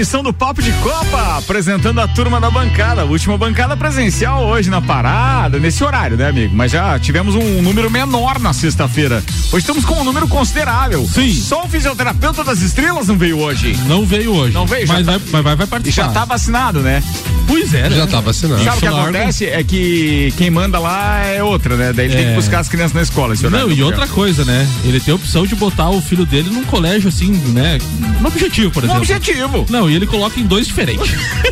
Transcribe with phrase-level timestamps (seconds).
[0.00, 4.80] edição do Papo de Copa, apresentando a turma da bancada, última bancada presencial hoje na
[4.80, 6.54] parada, nesse horário, né, amigo?
[6.56, 9.22] Mas já tivemos um número menor na sexta-feira.
[9.52, 11.06] Hoje estamos com um número considerável.
[11.06, 11.34] Sim.
[11.34, 13.76] Só o fisioterapeuta das estrelas não veio hoje.
[13.86, 14.54] Não veio hoje.
[14.54, 16.06] Não veio, já mas, tá- vai, mas vai, vai E participar.
[16.06, 17.02] já tá vacinado, né?
[17.46, 17.96] Pois é, né?
[17.96, 18.64] Já tá vacinado.
[18.64, 19.18] Sabe o que larga.
[19.18, 19.44] acontece?
[19.46, 21.92] É que quem manda lá é outra, né?
[21.92, 22.28] Daí ele tem É.
[22.30, 23.34] que buscar as crianças na escola.
[23.34, 24.66] esse horário Não, e outra coisa, né?
[24.84, 27.78] Ele tem a opção de botar o filho dele num colégio assim, né?
[28.20, 29.02] No objetivo, por exemplo.
[29.02, 29.66] objetivo.
[29.68, 31.10] Não, e ele coloca em dois diferentes.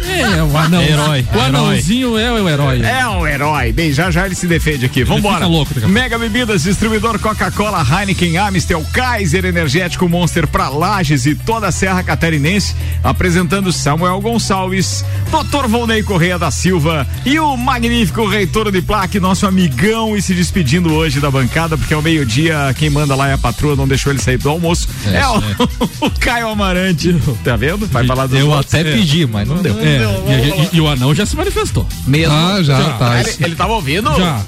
[0.09, 0.83] é, o anão.
[0.83, 1.45] Herói, O herói.
[1.47, 2.83] anãozinho é o herói.
[2.83, 3.73] É um herói.
[3.73, 5.05] Bem, já já ele se defende aqui.
[5.05, 5.37] Vambora.
[5.37, 5.89] fica louco.
[5.89, 12.03] Mega Bebidas, distribuidor Coca-Cola, Heineken, Amistel, Kaiser, Energético Monster pra Lages e toda a Serra
[12.03, 12.75] Catarinense.
[13.03, 15.67] Apresentando Samuel Gonçalves, Dr.
[15.69, 20.93] Volney Correia da Silva e o magnífico reitor de plaque, nosso amigão, e se despedindo
[20.93, 24.21] hoje da bancada, porque ao meio-dia quem manda lá é a patroa, não deixou ele
[24.21, 24.89] sair do almoço.
[25.07, 27.15] É, É, o, o Caio Amarante.
[27.45, 27.87] Tá vendo?
[27.87, 29.77] Vai falar dos Eu até pedi, mas não deu.
[29.81, 29.99] É,
[30.29, 31.87] e, e- e o anão já se manifestou.
[32.07, 32.33] Mesmo.
[32.35, 32.91] Ah, já, Já.
[32.95, 33.21] tá.
[33.21, 34.15] Ele, ele tava ouvindo?
[34.17, 34.41] Já.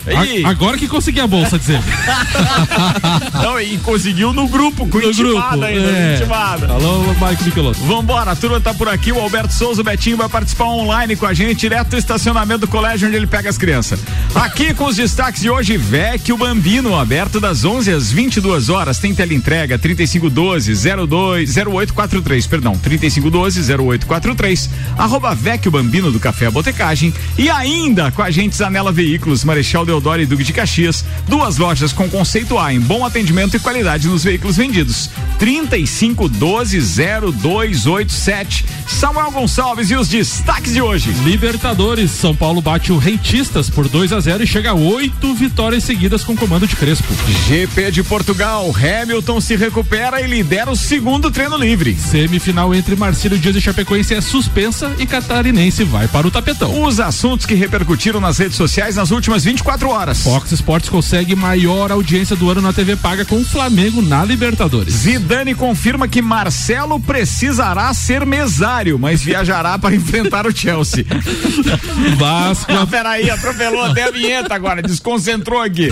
[0.44, 1.80] Agora que consegui a bolsa, dizer.
[3.42, 5.64] Não, e conseguiu no grupo, com No intimada grupo.
[5.64, 6.16] ainda, é.
[6.16, 6.66] intimada.
[6.72, 7.80] Alô, Mike Michelotto.
[7.84, 11.26] Vambora, a turma tá por aqui, o Alberto Souza, o Betinho vai participar online com
[11.26, 14.00] a gente, direto do estacionamento do colégio onde ele pega as crianças.
[14.34, 19.14] Aqui com os destaques de hoje, Vecchio Bambino, aberto das 11 às 22 horas, tem
[19.14, 20.74] teleentrega 3512
[21.06, 28.30] 02 0843, perdão, 3512 0843, arroba Vecchio Bambino do Café Botecagem e ainda com a
[28.30, 32.80] gente Zanela Veículos, Marechal Deodoro e Duque de Caxias, duas lojas com conceito A em
[32.80, 35.10] bom atendimento e qualidade nos veículos vendidos.
[35.38, 38.64] 3512 0287.
[38.86, 41.10] Samuel Gonçalves e os destaques de hoje.
[41.24, 45.84] Libertadores, São Paulo bate o Rentistas por 2 a 0 e chega a oito vitórias
[45.84, 47.12] seguidas com comando de Crespo.
[47.48, 51.94] GP de Portugal, Hamilton se recupera e lidera o segundo treino livre.
[51.94, 56.84] Semifinal entre Marcílio Dias e Chapecoense é suspensa e Catarinense vai para o tapetão.
[56.84, 60.22] Os assuntos que repercutiram nas redes sociais nas últimas 24 horas.
[60.22, 64.94] Fox Sports consegue maior audiência do ano na TV paga com o Flamengo na Libertadores.
[64.94, 71.04] Zidane confirma que Marcelo precisará ser mesário, mas viajará para enfrentar o Chelsea.
[72.16, 75.88] Vasco, Ah, peraí, atropelou até a vinheta agora, desconcentrou aqui.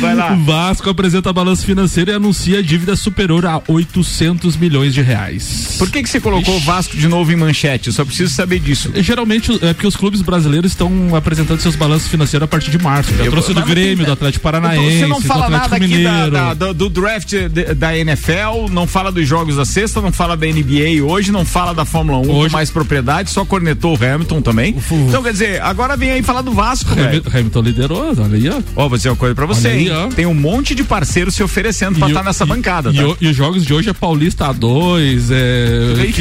[0.00, 0.34] Vai lá.
[0.34, 5.76] Vasco apresenta balanço financeiro e anuncia dívida superior a 800 milhões de reais.
[5.78, 7.88] Por que que você colocou o Vasco de novo em manchete?
[7.88, 8.90] Eu só preciso saber disso.
[8.96, 13.14] Geralmente é porque os clubes brasileiros estão apresentando seus balanços financeiros a partir de março.
[13.16, 15.64] Já Eu- trouxe do Grêmio, tem- do Atlético Então, Paranaense, você não fala do nada
[15.66, 16.30] Atlético aqui da- Mineiro.
[16.56, 17.32] da- do, draft
[17.76, 21.72] da NFL, não fala dos jogos da sexta, não fala da NBA hoje, não fala
[21.74, 24.74] da Fórmula 1 Hoje- com mais propriedade, só cornetou o Hamilton também.
[25.08, 26.92] Então, quer dizer, agora vem aí falar do Vasco.
[26.92, 28.60] Hamilton, Hamilton liderou, olha aí, ó.
[28.76, 29.88] Ó, vou dizer uma coisa pra você, aí.
[30.14, 32.94] Tem um monte de parceiros se oferecendo pra E estar o- nessa e- bancada, e,
[32.96, 33.06] tá?
[33.06, 35.92] o- e os jogos de hoje é Paulista A2, é.
[35.98, 36.12] Ele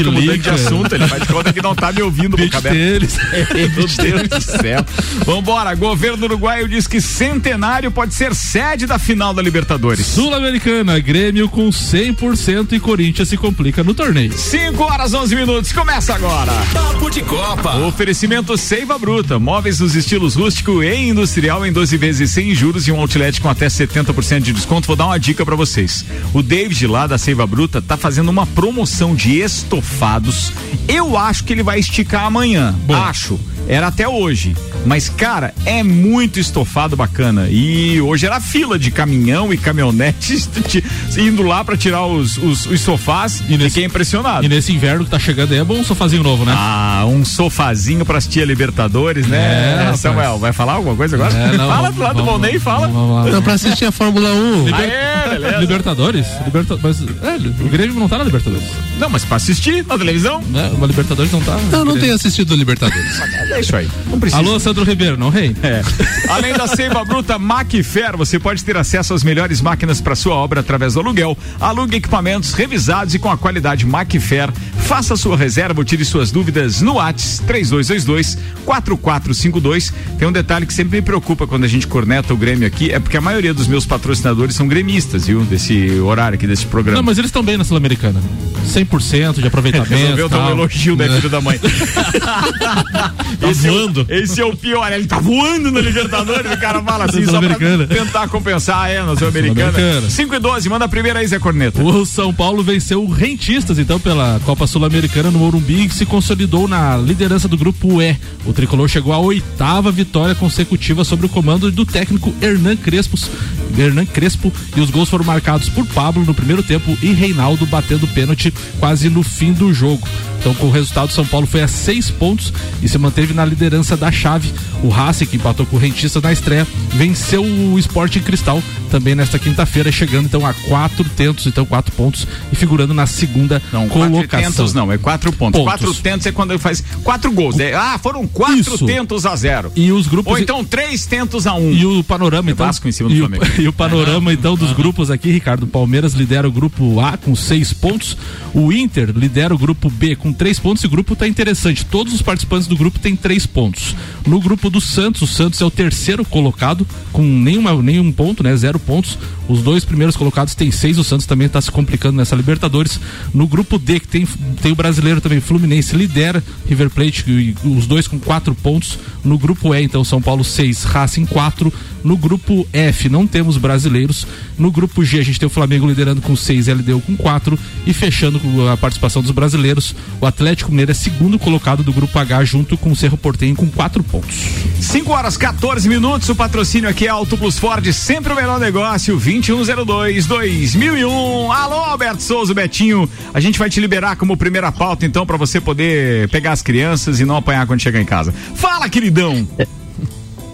[0.66, 2.78] assunto, ele faz de conta que não tá me ouvindo, boca aberta.
[2.78, 3.18] tênis.
[3.54, 4.86] Meu Deus do céu.
[5.26, 10.06] Vambora, governo uruguaio diz que Centenário pode ser sede da final da Libertadores.
[10.06, 14.34] Sul-Americana, Grêmio com 100% e Corinthians se complica no torneio.
[14.38, 16.52] 5 horas 11 minutos, começa agora.
[16.74, 17.78] Papo de Copa.
[17.78, 22.92] Oferecimento Seiva Bruta, móveis nos estilos rústico e industrial em 12 vezes sem juros e
[22.92, 24.88] um outlet com até 70% de desconto.
[24.88, 26.06] Vou dar uma dica pra vocês.
[26.34, 30.51] O David lá da Seiva Bruta tá fazendo uma promoção de estofados.
[30.88, 32.76] Eu acho que ele vai esticar amanhã.
[32.90, 33.40] Acho.
[33.68, 34.56] Era até hoje.
[34.86, 37.48] Mas, cara, é muito estofado bacana.
[37.50, 40.50] E hoje era fila de caminhão e caminhonetes
[41.18, 43.42] indo lá pra tirar os, os, os sofás.
[43.48, 44.44] E nesse- fiquei impressionado.
[44.46, 46.54] E nesse inverno que tá chegando aí é bom um sofazinho novo, né?
[46.56, 49.38] Ah, um sofazinho pra assistir a Libertadores, né?
[49.38, 50.00] É, rapaz.
[50.00, 51.34] Samuel, vai falar alguma coisa agora?
[51.34, 52.88] É, não, fala vamos- do lado do vamos- Volney, fala.
[52.88, 53.32] vamos lá.
[53.32, 54.66] Não, pra assistir a Fórmula 1.
[54.66, 55.60] Liber- Aê.
[55.62, 56.26] Libertadores?
[56.46, 56.78] Liberta...
[56.82, 58.68] Mas, é, o Grêmio não tá na Libertadores.
[59.00, 60.72] Não, mas pra assistir na televisão, Né?
[60.76, 61.54] Uma Libertadores não tá.
[61.72, 62.02] Eu não Grêmio.
[62.02, 63.22] tenho assistido o Libertadores.
[63.54, 63.90] é isso aí.
[64.08, 64.42] Não precisa.
[64.42, 65.56] Alô, Sandro Ribeiro, não rei?
[65.64, 65.82] É.
[66.30, 70.62] Além da Seiva Bruta Macfer, você pode ter acesso às melhores máquinas para sua obra
[70.62, 71.38] através do aluguel.
[71.60, 74.50] Alugue equipamentos revisados e com a qualidade Macfer.
[74.86, 79.94] Faça sua reserva ou tire suas dúvidas no Whats 3222 4452.
[80.18, 83.00] Tem um detalhe que sempre me preocupa quando a gente corneta o Grêmio aqui, é
[83.00, 85.42] porque a maioria dos meus patrocinadores são gremistas, viu?
[85.42, 86.98] Desse horário aqui desse programa.
[86.98, 88.22] Não, mas eles estão bem na Sul-Americana.
[88.68, 89.94] 100% de aproveitamento.
[89.94, 90.52] Resolveu dar um tal.
[90.52, 91.60] elogio, né, filho da mãe?
[93.50, 94.06] esse voando.
[94.08, 97.26] É o, esse é o pior, ele tá voando na Libertadores, o cara fala assim,
[97.26, 97.56] só pra
[97.88, 99.72] tentar compensar, é, na Sul-Americana.
[99.72, 100.10] Sul-Americana.
[100.10, 101.82] 5 e 12, manda a primeira aí, Zé Corneta.
[101.82, 106.68] O São Paulo venceu o Rentistas, então, pela Copa Sul-Americana no Morumbi e se consolidou
[106.68, 108.16] na liderança do grupo E.
[108.46, 113.30] O tricolor chegou à oitava vitória consecutiva sobre o comando do técnico Hernan Crespos
[113.78, 118.08] Hernan Crespo e os gols foram marcados por Pablo no primeiro tempo e Reinaldo batendo
[118.08, 120.08] pênalti quase no fim do jogo.
[120.40, 122.52] Então, com o resultado, São Paulo foi a seis pontos
[122.82, 124.52] e se manteve na liderança da chave.
[124.84, 129.40] O Racing, que empatou com o Rentista na estreia, venceu o Esporte Cristal também nesta
[129.40, 134.28] quinta-feira, chegando então a quatro tentos, então quatro pontos e figurando na segunda não, colocação.
[134.28, 135.62] Quatro tentos não, é quatro pontos.
[135.62, 135.74] pontos.
[135.82, 137.60] Quatro tentos é quando ele faz quatro gols.
[137.60, 138.86] É, ah, foram quatro Isso.
[138.86, 139.72] tentos a zero.
[139.76, 140.34] E os grupos.
[140.34, 141.72] Ou então três tentos a um.
[141.72, 142.66] E o panorama, é então.
[142.66, 143.46] Vasco em cima do e, Flamengo.
[143.46, 147.36] O, e o panorama, então, dos grupos aqui, Ricardo Palmeiras lidera o grupo A com
[147.36, 148.18] seis pontos.
[148.54, 151.86] O Inter lidera o grupo B com três pontos e o grupo tá interessante.
[151.86, 153.96] Todos os participantes do grupo têm três pontos.
[154.26, 158.56] No grupo do Santos, o Santos é o terceiro colocado com nenhuma, nenhum ponto, né?
[158.56, 159.18] Zero pontos.
[159.48, 160.98] Os dois primeiros colocados têm seis.
[160.98, 163.00] O Santos também está se complicando nessa Libertadores.
[163.34, 164.26] No grupo D, que tem,
[164.62, 168.98] tem o brasileiro também, Fluminense lidera River Plate, os dois com quatro pontos.
[169.24, 171.72] No grupo E, então, São Paulo seis, Racing quatro.
[172.04, 174.28] No grupo F, não temos brasileiros.
[174.58, 177.58] No grupo G, a gente tem o Flamengo liderando com seis, LDU com quatro.
[177.86, 182.18] E fechando com a participação dos brasileiros, o Atlético Mineiro é segundo colocado do grupo
[182.18, 184.36] H, junto com o Cerro Portenho com quatro pontos.
[184.80, 186.30] 5 horas 14 minutos.
[186.30, 189.18] O patrocínio aqui é Auto Plus Ford, sempre o melhor negócio.
[189.18, 191.52] 2102 2001.
[191.52, 193.10] Alô, Alberto Souza, Betinho.
[193.34, 197.20] A gente vai te liberar como primeira pauta, então, para você poder pegar as crianças
[197.20, 198.34] e não apanhar quando chegar em casa.
[198.56, 199.48] Fala, queridão.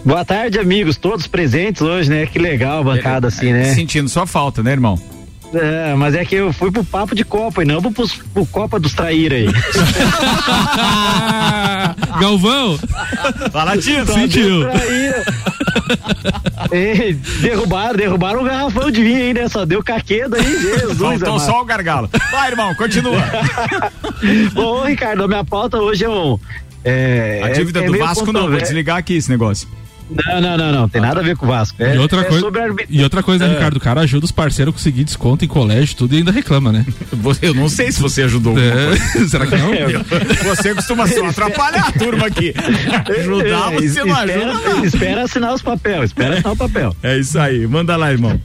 [0.08, 2.24] Boa tarde, amigos, todos presentes hoje, né?
[2.24, 3.74] Que legal, bancada é, assim, né?
[3.74, 4.98] Sentindo sua falta, né, irmão?
[5.52, 7.92] É, mas é que eu fui pro papo de Copa e não pro,
[8.32, 9.48] pro Copa dos Traíra aí.
[12.18, 12.78] Galvão!
[13.52, 14.66] Fala, tio, sentiu.
[16.72, 17.12] Ei,
[17.42, 19.46] derrubaram, derrubaram o garrafão de vinho aí, né?
[19.46, 20.96] Só deu caqueda aí, Jesus.
[20.96, 22.08] Faltou só o gargalo.
[22.30, 23.22] Vai, irmão, continua.
[24.54, 26.38] Bom, Ricardo, a minha pauta hoje é um.
[26.82, 29.68] É, a dívida é, do é Vasco não, vou desligar aqui esse negócio.
[30.10, 30.88] Não, não, não, não.
[30.88, 31.82] Tem nada a ver com o Vasco.
[31.82, 32.46] É, e outra é coisa,
[32.88, 33.48] e outra coisa, é.
[33.48, 36.72] Ricardo, o cara ajuda os parceiros a conseguir desconto em colégio, tudo e ainda reclama,
[36.72, 36.86] né?
[37.42, 38.56] Eu não sei se você ajudou.
[38.58, 38.96] É.
[39.28, 39.70] Será que não?
[40.44, 42.54] Você costuma só atrapalhar a turma aqui.
[43.18, 44.74] Ajudar, você espera, não ajuda.
[44.74, 44.84] Não.
[44.84, 46.96] Espera assinar os papéis, espera assinar o papel.
[47.02, 47.66] É isso aí.
[47.66, 48.40] Manda lá, irmão.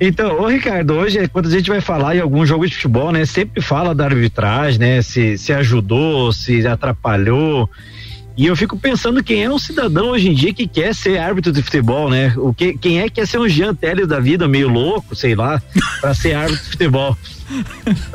[0.00, 3.26] Então, ô Ricardo, hoje quando a gente vai falar em algum jogo de futebol, né,
[3.26, 7.68] sempre fala da arbitragem, né, se, se ajudou, se atrapalhou.
[8.36, 11.52] E eu fico pensando quem é um cidadão hoje em dia que quer ser árbitro
[11.52, 12.32] de futebol, né?
[12.36, 15.34] O que, quem é que quer ser um Jean Teles da vida, meio louco, sei
[15.34, 15.60] lá,
[16.00, 17.18] para ser árbitro de futebol.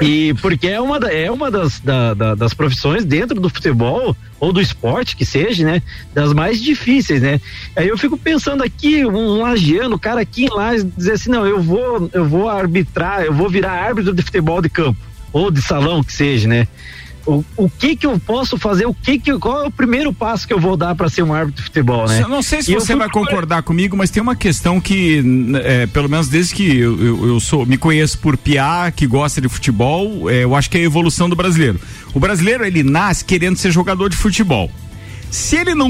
[0.02, 4.54] E porque é uma, é uma das, da, da, das profissões dentro do futebol ou
[4.54, 5.82] do esporte que seja, né?
[6.14, 7.40] Das mais difíceis, né?
[7.76, 11.62] Aí eu fico pensando aqui, um lagiano, cara aqui em Lages, dizer assim, não, eu
[11.62, 15.00] vou, eu vou arbitrar, eu vou virar árbitro de futebol de campo
[15.34, 16.68] ou de salão que seja, né?
[17.26, 20.48] O, o que que eu posso fazer, o que que, qual é o primeiro passo
[20.48, 22.22] que eu vou dar para ser um árbitro de futebol, né?
[22.22, 25.24] Eu não sei se e você vai concordar comigo, mas tem uma questão que,
[25.64, 29.42] é, pelo menos desde que eu, eu, eu, sou, me conheço por piá, que gosta
[29.42, 31.80] de futebol, é, eu acho que é a evolução do brasileiro.
[32.14, 34.70] O brasileiro, ele nasce querendo ser jogador de futebol.
[35.32, 35.90] Se ele não,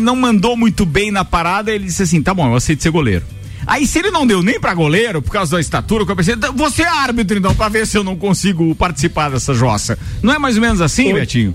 [0.00, 3.24] não mandou muito bem na parada, ele disse assim, tá bom, eu aceito ser goleiro.
[3.66, 6.52] Aí se ele não deu nem pra goleiro, por causa da estatura, eu pensei, então,
[6.52, 9.98] você é árbitro então, pra ver se eu não consigo participar dessa jossa.
[10.22, 11.54] Não é mais ou menos assim, Betinho?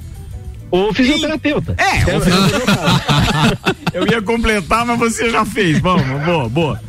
[0.69, 1.75] Ou fisioterapeuta.
[1.77, 3.75] É, ou fisioterapeuta.
[3.93, 5.79] eu ia completar, mas você já fez.
[5.79, 6.87] Vamos, boa, boa.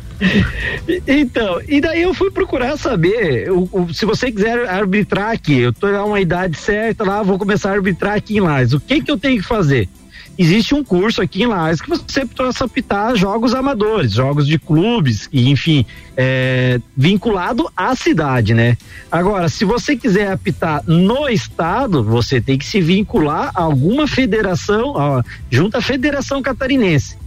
[1.07, 5.71] Então, e daí eu fui procurar saber, o, o, se você quiser arbitrar aqui, eu
[5.71, 9.01] tô a uma idade certa lá, vou começar a arbitrar aqui em Lages, o que
[9.01, 9.87] que eu tenho que fazer?
[10.39, 15.27] Existe um curso aqui em Lages que você possa apitar jogos amadores, jogos de clubes,
[15.33, 18.77] e enfim, é, vinculado à cidade, né?
[19.11, 24.93] Agora, se você quiser apitar no estado, você tem que se vincular a alguma federação,
[24.95, 27.17] ó, junto à Federação Catarinense.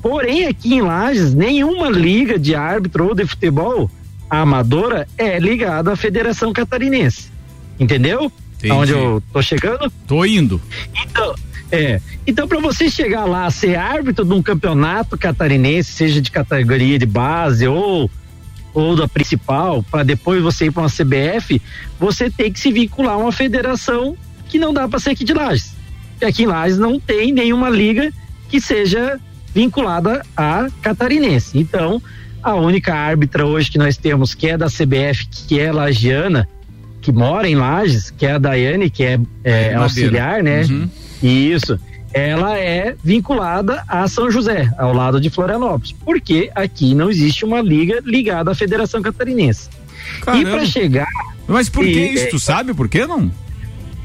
[0.00, 3.90] Porém, aqui em Lages, nenhuma liga de árbitro ou de futebol
[4.30, 7.30] amadora é ligada à Federação Catarinense.
[7.78, 8.32] Entendeu?
[8.56, 8.72] Entendi.
[8.72, 9.92] Onde eu tô chegando?
[10.06, 10.60] Tô indo.
[11.04, 11.34] Então,
[11.72, 12.00] é.
[12.26, 17.06] Então, para você chegar lá, ser árbitro de um campeonato catarinense, seja de categoria de
[17.06, 18.10] base ou
[18.74, 21.60] ou da principal, para depois você ir para uma CBF,
[22.00, 24.16] você tem que se vincular a uma federação
[24.48, 25.74] que não dá para ser aqui de Lages.
[26.12, 28.10] Porque aqui em Lages não tem nenhuma liga
[28.48, 29.20] que seja
[29.54, 31.58] vinculada a catarinense.
[31.58, 32.02] Então,
[32.42, 36.48] a única árbitra hoje que nós temos, que é da CBF, que é lagiana,
[37.02, 40.62] que mora em Lages, que é a Daiane, que é, é auxiliar, né?
[40.62, 40.88] Uhum.
[41.22, 41.78] Isso.
[42.12, 47.62] Ela é vinculada a São José, ao lado de Florianópolis, porque aqui não existe uma
[47.62, 49.70] liga ligada à Federação Catarinense.
[50.20, 50.48] Caramba.
[50.48, 51.08] E para chegar.
[51.48, 52.28] Mas por que isso?
[52.30, 53.30] Tu sabe por que não?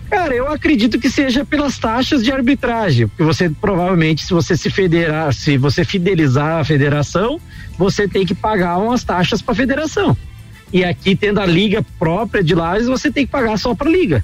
[0.10, 4.70] Cara, eu acredito que seja pelas taxas de arbitragem, porque você provavelmente, se você se
[4.70, 7.42] federar, se você fidelizar a federação,
[7.78, 10.16] você tem que pagar umas taxas para a federação.
[10.72, 13.92] E aqui, tendo a liga própria de Lages, você tem que pagar só para a
[13.92, 14.24] liga.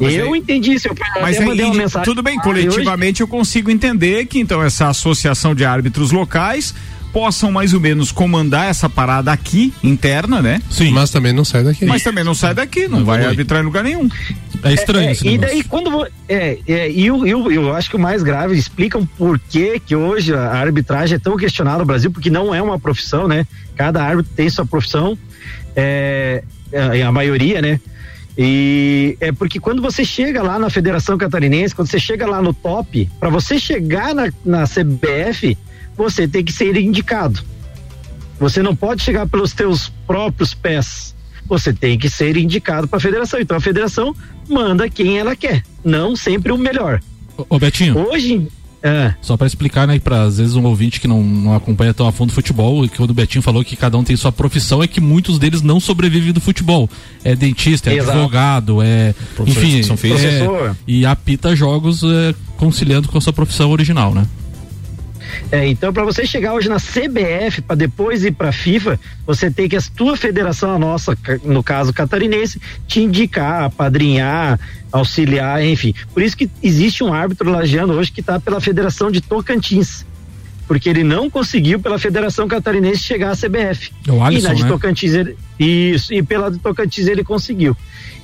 [0.00, 0.88] Tá, eu aí, entendi isso.
[0.88, 2.04] Eu mas aí, uma mensagem.
[2.04, 3.30] tudo bem, coletivamente hoje...
[3.30, 6.74] eu consigo entender que então essa associação de árbitros locais
[7.14, 10.60] possam mais ou menos comandar essa parada aqui, interna, né?
[10.68, 10.90] Sim.
[10.90, 11.86] Mas também não sai daqui.
[11.86, 14.08] Mas também não sai daqui, não, não vai arbitrar em lugar nenhum.
[14.64, 17.94] É estranho é, é, E daí quando é, é e eu, eu, eu acho que
[17.94, 22.10] o mais grave explicam por que que hoje a arbitragem é tão questionada no Brasil,
[22.10, 23.46] porque não é uma profissão, né?
[23.76, 25.16] Cada árbitro tem sua profissão,
[25.76, 27.78] é, é a maioria, né?
[28.36, 32.52] E é porque quando você chega lá na Federação Catarinense, quando você chega lá no
[32.52, 35.56] top, para você chegar na, na CBF,
[35.96, 37.40] você tem que ser indicado.
[38.38, 41.14] Você não pode chegar pelos teus próprios pés.
[41.46, 43.40] Você tem que ser indicado para a federação.
[43.40, 44.14] Então a federação
[44.48, 47.00] manda quem ela quer, não sempre o melhor.
[47.36, 47.96] Ô, ô Betinho.
[47.98, 48.48] Hoje,
[48.84, 49.14] é.
[49.22, 52.12] Só para explicar, né, para às vezes um ouvinte que não, não acompanha tão a
[52.12, 55.00] fundo futebol, que quando o Betinho falou que cada um tem sua profissão, é que
[55.00, 56.88] muitos deles não sobrevivem do futebol.
[57.24, 58.10] É dentista, é Exato.
[58.10, 59.14] advogado, é.
[59.46, 64.26] Enfim, é, e apita jogos é, conciliando com a sua profissão original, né?
[65.50, 69.50] É, então, para você chegar hoje na CBF, para depois ir para a FIFA, você
[69.50, 74.58] tem que a tua federação, a nossa, no caso catarinense, te indicar, padrinhar,
[74.90, 75.94] auxiliar, enfim.
[76.12, 80.04] Por isso que existe um árbitro lajeando hoje que está pela Federação de Tocantins
[80.66, 83.92] porque ele não conseguiu pela Federação Catarinense chegar à CBF.
[84.06, 84.68] É o Alisson, e na de né?
[84.68, 87.76] Tocantins ele, isso, e pela de Tocantins ele conseguiu.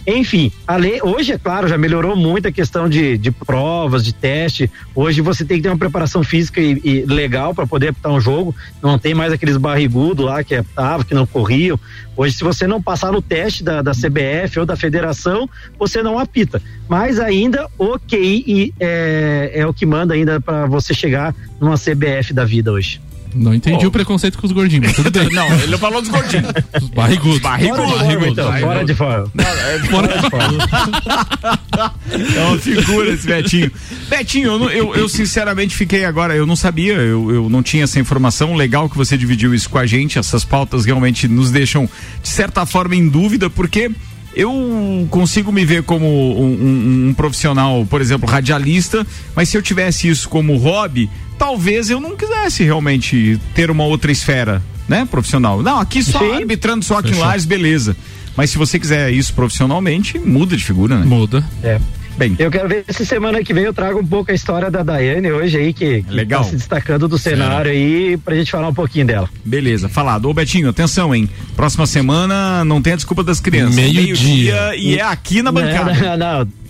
[0.07, 4.14] Enfim, a lei, hoje, é claro, já melhorou muito a questão de, de provas, de
[4.14, 4.71] teste.
[4.95, 8.21] Hoje você tem que ter uma preparação física e, e legal para poder apitar um
[8.21, 8.54] jogo.
[8.83, 11.78] Não tem mais aqueles barrigudos lá que apitavam, que não corriam.
[12.16, 16.19] Hoje, se você não passar no teste da, da CBF ou da federação, você não
[16.19, 16.62] apita.
[16.88, 22.33] Mas ainda o QI é, é o que manda ainda para você chegar numa CBF
[22.33, 23.00] da vida hoje.
[23.34, 23.88] Não entendi oh.
[23.88, 25.28] o preconceito com os gordinhos, mas tudo bem.
[25.34, 26.49] não, ele falou dos gordinhos.
[26.80, 27.40] Os barrigudos.
[27.40, 27.99] Barrigudos.
[27.99, 28.52] Barrigudo, então.
[28.58, 29.25] Fora de fora.
[29.38, 31.94] É fora de fora.
[32.37, 33.70] é uma figura esse Betinho.
[34.08, 37.99] Betinho, eu, eu, eu, sinceramente fiquei agora, eu não sabia, eu, eu não tinha essa
[38.00, 38.54] informação.
[38.54, 40.18] Legal que você dividiu isso com a gente.
[40.18, 41.88] Essas pautas realmente nos deixam,
[42.22, 43.90] de certa forma, em dúvida, porque
[44.34, 49.62] eu consigo me ver como um, um, um, profissional, por exemplo, radialista, mas se eu
[49.62, 55.62] tivesse isso como hobby, talvez eu não quisesse realmente ter uma outra esfera, né, profissional.
[55.62, 56.32] Não, aqui só Sim.
[56.37, 57.96] arbitrando só aqui em Lages, beleza.
[58.37, 61.04] Mas se você quiser isso profissionalmente, muda de figura, né?
[61.04, 61.44] Muda.
[61.62, 61.80] É.
[62.17, 62.37] Bem.
[62.38, 65.31] Eu quero ver se semana que vem eu trago um pouco a história da Daiane
[65.31, 66.43] hoje aí, que, que Legal.
[66.43, 69.29] tá se destacando do cenário aí, pra gente falar um pouquinho dela.
[69.45, 70.29] Beleza, falado.
[70.29, 71.29] Ô Betinho, atenção, hein?
[71.57, 73.75] Próxima semana não tem a desculpa das crianças.
[73.75, 74.71] Meio-dia.
[74.71, 75.95] Meio e é aqui na bancada.
[75.95, 76.61] Não, não, não.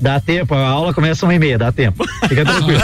[0.00, 2.04] Dá tempo, a aula começa uma e meia, dá tempo.
[2.28, 2.80] Fica tranquilo.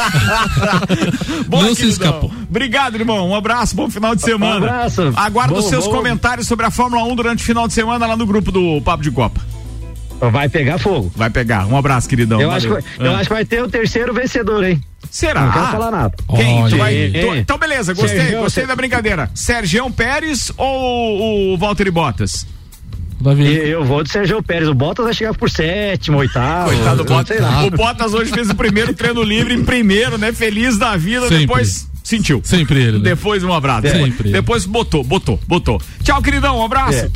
[1.49, 2.31] Boa, não se escapou.
[2.49, 3.29] Obrigado, irmão.
[3.29, 4.55] Um abraço, bom final de semana.
[4.55, 5.13] Um abraço.
[5.17, 5.93] Aguardo os seus bom.
[5.97, 9.03] comentários sobre a Fórmula 1 durante o final de semana lá no grupo do Papo
[9.03, 9.41] de Copa.
[10.19, 11.13] Vai pegar fogo.
[11.15, 11.67] Vai pegar.
[11.67, 12.41] Um abraço, queridão.
[12.41, 13.17] Eu, acho que, eu ah.
[13.17, 14.83] acho que vai ter o terceiro vencedor, hein?
[15.11, 15.43] Será?
[15.43, 16.15] Não quero falar nada.
[16.35, 16.69] Quem?
[16.69, 19.31] Tu vai, tu, então, beleza, gostei, Sergião, gostei da brincadeira.
[19.35, 22.47] Sergião Pérez ou o Walter e Bottas?
[23.69, 24.69] Eu vou de Sérgio Pérez.
[24.69, 26.71] O Bottas vai chegar por sétimo, oitavo.
[26.71, 27.41] Coitado do Bottas.
[27.67, 30.33] O Bottas hoje fez o primeiro treino livre em primeiro, né?
[30.33, 31.23] Feliz da vida.
[31.23, 31.39] Sempre.
[31.39, 32.41] Depois sentiu.
[32.45, 32.99] Sempre ele.
[32.99, 33.05] Né?
[33.05, 33.89] Depois um abraço.
[33.89, 33.91] É.
[33.91, 34.31] Sempre.
[34.31, 35.81] Depois botou, botou, botou.
[36.03, 36.59] Tchau, queridão.
[36.59, 36.99] Um abraço.
[36.99, 37.11] É.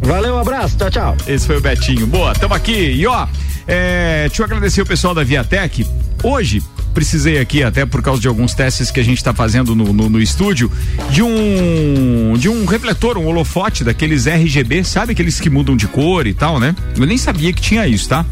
[0.00, 0.76] Valeu, um abraço.
[0.76, 1.16] Tchau, tchau.
[1.26, 2.06] Esse foi o Betinho.
[2.06, 2.92] Boa, tamo aqui.
[2.92, 3.26] E ó,
[3.66, 5.84] é, deixa eu agradecer o pessoal da Viatec.
[6.22, 6.62] Hoje,
[6.94, 10.08] precisei aqui, até por causa de alguns testes que a gente está fazendo no, no,
[10.08, 10.70] no, estúdio,
[11.10, 16.26] de um de um refletor, um holofote daqueles RGB, sabe aqueles que mudam de cor
[16.26, 16.74] e tal, né?
[16.96, 18.24] Eu nem sabia que tinha isso, tá?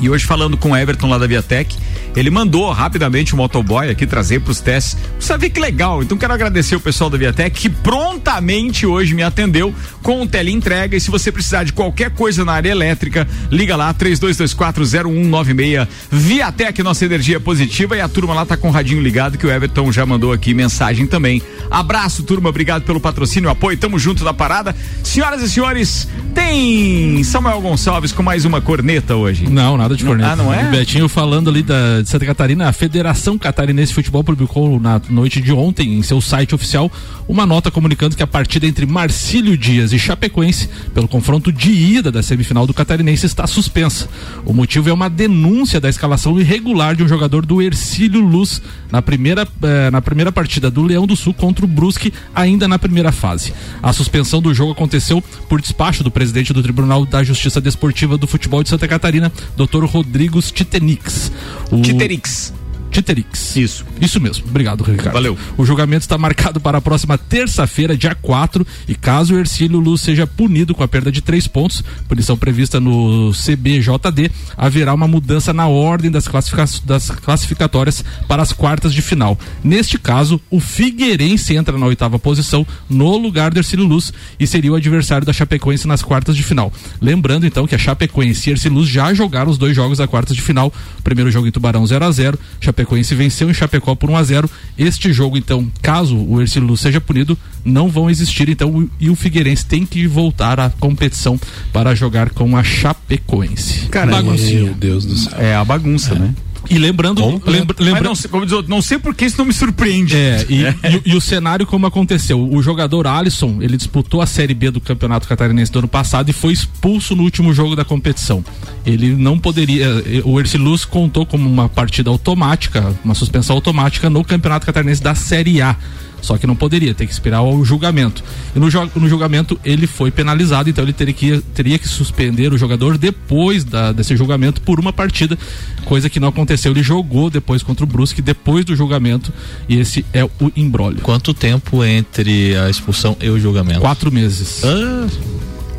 [0.00, 1.76] E hoje falando com o Everton lá da Viatec,
[2.16, 4.96] ele mandou rapidamente o motoboy aqui trazer para os testes.
[5.18, 6.02] Você vê que legal.
[6.02, 10.96] Então quero agradecer o pessoal da Viatec que prontamente hoje me atendeu com o teleentrega.
[10.96, 15.88] E se você precisar de qualquer coisa na área elétrica, liga lá 32240196.
[16.10, 17.96] Viatec, nossa energia positiva.
[17.96, 20.54] E a turma lá tá com o radinho ligado que o Everton já mandou aqui
[20.54, 21.42] mensagem também.
[21.70, 22.48] Abraço, turma.
[22.48, 23.76] Obrigado pelo patrocínio apoio.
[23.76, 24.74] Tamo junto na parada.
[25.02, 29.48] Senhoras e senhores, tem Samuel Gonçalves com mais uma corneta hoje.
[29.48, 30.32] Não, nada de corneta.
[30.32, 30.68] Ah, não é?
[30.68, 35.00] O Betinho falando ali da de Santa Catarina, a Federação Catarinense de Futebol publicou na
[35.08, 36.90] noite de ontem em seu site oficial
[37.26, 42.12] uma nota comunicando que a partida entre Marcílio Dias e Chapecoense, pelo confronto de ida
[42.12, 44.08] da semifinal do Catarinense, está suspensa.
[44.44, 49.00] O motivo é uma denúncia da escalação irregular de um jogador do Ercílio Luz na
[49.00, 53.10] primeira, eh, na primeira partida do Leão do Sul contra o Brusque, ainda na primeira
[53.10, 53.52] fase.
[53.82, 58.26] A suspensão do jogo aconteceu por despacho do presidente do Tribunal da Justiça Desportiva do
[58.26, 59.84] Futebol de Santa Catarina, Dr.
[59.84, 61.32] Rodrigo Titenix.
[61.70, 61.80] O...
[61.98, 62.52] Titerix.
[62.94, 63.56] Titerix.
[63.56, 63.84] Isso.
[64.00, 64.44] Isso mesmo.
[64.48, 65.14] Obrigado, Ricardo.
[65.14, 65.36] Valeu.
[65.58, 70.00] O julgamento está marcado para a próxima terça-feira, dia 4, e caso o Ercílio Luz
[70.00, 75.52] seja punido com a perda de três pontos, punição prevista no CBJD, haverá uma mudança
[75.52, 79.36] na ordem das, classifica das classificatórias para as quartas de final.
[79.64, 84.70] Neste caso, o Figueirense entra na oitava posição no lugar do Ercílio Luz e seria
[84.70, 86.72] o adversário da Chapecoense nas quartas de final.
[87.00, 90.36] Lembrando então que a Chapecoense e Ercílio Luz já jogaram os dois jogos da quartas
[90.36, 90.72] de final.
[91.00, 94.16] O primeiro jogo em Tubarão 0 a 0 Chapecoense Chapecoense venceu em Chapecó por 1
[94.16, 99.10] a 0 Este jogo, então, caso o Ercílio seja punido, não vão existir, então, e
[99.10, 101.38] o Figueirense tem que voltar à competição
[101.72, 103.88] para jogar com a Chapecoense.
[103.88, 105.38] Cara, meu Deus do céu.
[105.38, 106.18] É a bagunça, é.
[106.18, 106.34] né?
[106.70, 108.02] E lembrando, lembra, lembra...
[108.02, 110.16] não, como diz, não sei por que isso não me surpreende.
[110.16, 110.74] É, e, é.
[111.04, 112.40] E, e, o cenário como aconteceu.
[112.40, 116.32] O jogador Alisson, ele disputou a Série B do Campeonato Catarinense do ano passado e
[116.32, 118.44] foi expulso no último jogo da competição.
[118.86, 124.24] Ele não poderia, eh, o Ercilus contou como uma partida automática, uma suspensão automática no
[124.24, 125.76] Campeonato Catarinense da Série A.
[126.24, 128.24] Só que não poderia, tem que esperar o julgamento.
[128.56, 128.66] E no,
[128.96, 133.62] no julgamento ele foi penalizado, então ele teria que, teria que suspender o jogador depois
[133.62, 135.38] da, desse julgamento por uma partida,
[135.84, 136.72] coisa que não aconteceu.
[136.72, 139.30] Ele jogou depois contra o Brusque, depois do julgamento,
[139.68, 141.02] e esse é o embrólio.
[141.02, 143.80] Quanto tempo entre a expulsão e o julgamento?
[143.80, 144.62] Quatro meses.
[144.64, 145.06] Ah.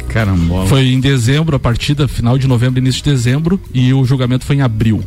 [0.10, 0.66] Caramba.
[0.68, 4.58] Foi em dezembro a partida, final de novembro, início de dezembro, e o julgamento foi
[4.58, 5.04] em abril.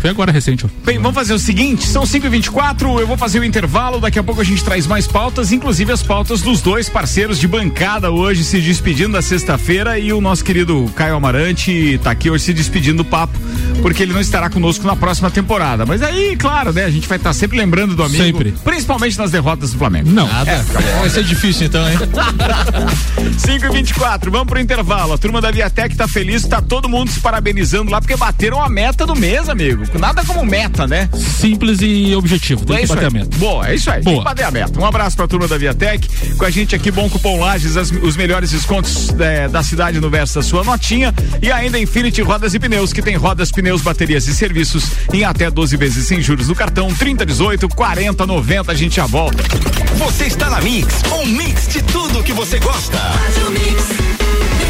[0.00, 0.64] Foi agora recente.
[0.64, 0.68] Ó.
[0.84, 4.00] Bem, vamos fazer o seguinte: são 5h24, eu vou fazer o intervalo.
[4.00, 7.46] Daqui a pouco a gente traz mais pautas, inclusive as pautas dos dois parceiros de
[7.46, 9.98] bancada hoje se despedindo da sexta-feira.
[9.98, 13.38] E o nosso querido Caio Amarante está aqui hoje se despedindo do papo,
[13.82, 15.84] porque ele não estará conosco na próxima temporada.
[15.84, 16.84] Mas aí, claro, né?
[16.84, 18.22] A gente vai estar tá sempre lembrando do amigo.
[18.22, 18.52] Sempre.
[18.64, 20.10] Principalmente nas derrotas do Flamengo.
[20.10, 20.26] Não.
[20.26, 20.50] Nada.
[20.50, 20.62] É,
[21.00, 21.98] vai ser difícil então, hein?
[23.36, 25.12] 5h24, vamos pro intervalo.
[25.12, 28.68] A turma da Viatec tá feliz, tá todo mundo se parabenizando lá, porque bateram a
[28.68, 29.89] meta do mês, amigo.
[29.98, 31.08] Nada como meta, né?
[31.14, 32.64] Simples e objetivo.
[32.64, 33.36] Tem é que bater a meta.
[33.38, 34.02] Boa, é isso aí.
[34.02, 34.14] Boa.
[34.14, 34.80] Tem que bater a meta.
[34.80, 36.36] Um abraço pra turma da Viatec.
[36.36, 40.08] Com a gente aqui, Bom Cupom Lages, as, os melhores descontos é, da cidade no
[40.08, 41.14] verso da sua notinha.
[41.42, 45.50] E ainda Infinity Rodas e Pneus, que tem rodas, pneus, baterias e serviços em até
[45.50, 48.72] 12 vezes sem juros no cartão 3018 4090.
[48.72, 49.42] A gente já volta.
[49.96, 52.98] Você está na Mix, um mix de tudo que você gosta.
[52.98, 54.69] Faz o mix.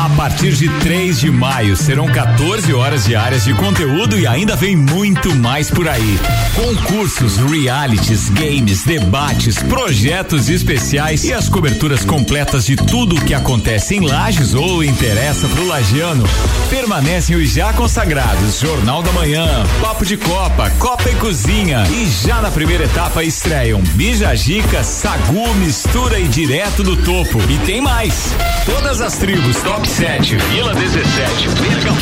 [0.00, 4.74] A partir de 3 de maio serão 14 horas diárias de conteúdo e ainda vem
[4.74, 6.18] muito mais por aí.
[6.56, 13.94] Concursos, realities, games, debates, projetos especiais e as coberturas completas de tudo o que acontece
[13.94, 16.24] em Lages ou interessa pro lagiano.
[16.70, 19.46] Permanecem os já consagrados Jornal da Manhã,
[19.82, 26.18] Papo de Copa, Copa e Cozinha e já na primeira etapa estreiam Bijagica, Sagu, Mistura
[26.18, 27.38] e Direto do Topo.
[27.50, 28.34] E tem mais.
[28.64, 31.98] Todas as tribos Top 7, Vila 17, Bergamo.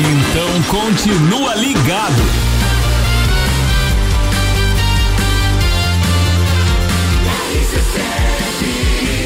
[0.00, 2.22] Então continua ligado.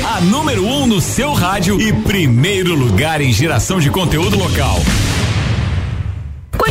[0.04, 4.80] A número 1 um no seu rádio e primeiro lugar em geração de conteúdo local.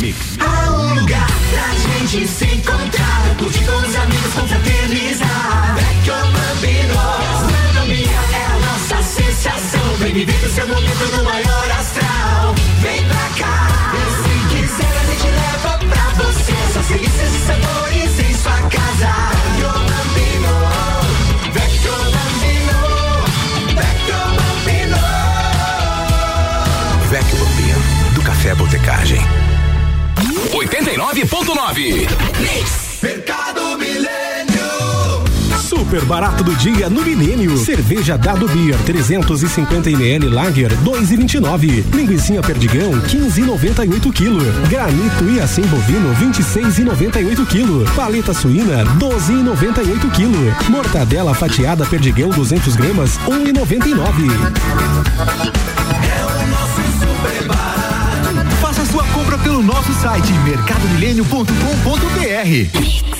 [0.00, 0.38] Mix.
[0.40, 5.76] Há um lugar pra gente se encontrar, curtir com os amigos, confraternizar.
[5.76, 9.96] Vecchio Bambino, gastronomia é a nossa sensação.
[9.98, 12.54] Vem viver o seu momento no maior astral.
[12.80, 16.54] Vem pra cá, e se quiser a gente leva pra você.
[16.72, 19.12] Só delícias e sabores em sua casa.
[19.42, 20.54] Vecchio Bambino,
[21.52, 22.78] Vecchio Bambino,
[23.76, 25.00] Vecchio Bambino.
[27.10, 27.80] Vecchio Bambino,
[28.14, 29.29] do Café Botecagem.
[30.80, 32.08] 89.9.
[33.02, 35.20] Mercado Milênio.
[35.60, 37.58] Super barato do dia no Milênio.
[37.58, 41.84] Cerveja Dado Beer 350 ml Lager 2,29.
[41.94, 44.40] Linguiça Perdigão 15,98 kg.
[44.70, 47.84] Granito e assim bovino 26,98 kg.
[47.94, 50.70] Paleta suína 12,98 kg.
[50.70, 55.59] Mortadela fatiada Perdigão 200 gramas 1,99.
[59.70, 63.19] Nosso site mercadomilênio.com.br.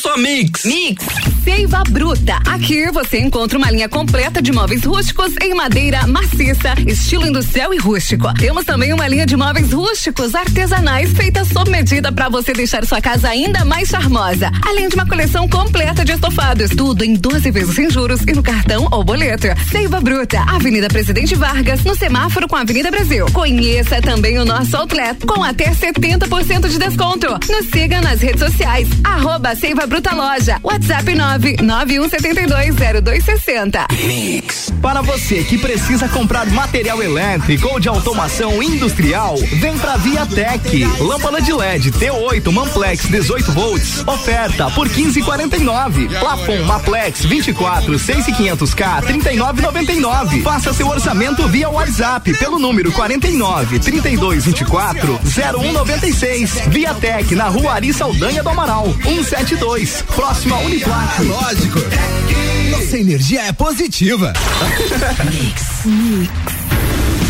[0.00, 0.64] Sou Mix.
[0.64, 1.04] Mix.
[1.44, 2.38] Seiva Bruta.
[2.46, 7.78] Aqui você encontra uma linha completa de móveis rústicos em madeira maciça, estilo industrial e
[7.78, 8.32] rústico.
[8.34, 13.00] Temos também uma linha de móveis rústicos artesanais feita sob medida para você deixar sua
[13.00, 14.50] casa ainda mais charmosa.
[14.66, 18.42] Além de uma coleção completa de estofados, tudo em 12 vezes sem juros e no
[18.42, 19.48] cartão ou boleto.
[19.70, 23.26] Seiva Bruta, Avenida Presidente Vargas, no semáforo com a Avenida Brasil.
[23.32, 27.28] Conheça também o nosso outlet com até 70% de desconto.
[27.50, 28.88] Nos siga nas redes sociais.
[29.04, 30.58] Arroba Seiva Bruta Loja.
[30.62, 33.86] WhatsApp 991720260.
[34.06, 34.72] Mix.
[34.80, 40.84] Para você que precisa comprar material elétrico ou de automação industrial, vem pra Viatec.
[41.00, 44.04] Lâmpada de LED T8 Manplex 18 volts.
[44.06, 46.20] Oferta por 15,49.
[46.20, 50.44] Plafon Maplex 24 6500K 39,99.
[50.44, 56.60] Faça seu orçamento via WhatsApp pelo número 49 3224 0196.
[56.68, 59.79] Viatec na Rua Ari Saldanha do Amaral 172.
[59.86, 61.22] Próximo a Uniplac.
[61.22, 61.78] Lógico.
[62.70, 64.32] Nossa energia é positiva.
[65.30, 65.62] Mix.
[65.86, 66.30] Mix.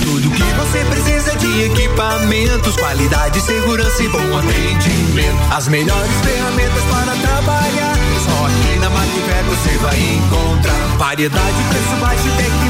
[0.02, 5.54] Tudo que você precisa de equipamentos, qualidade, segurança e bom atendimento.
[5.54, 7.94] As melhores ferramentas para trabalhar.
[8.24, 12.69] Só aqui na Macfer você vai encontrar variedade, preço baixo e tecnologia.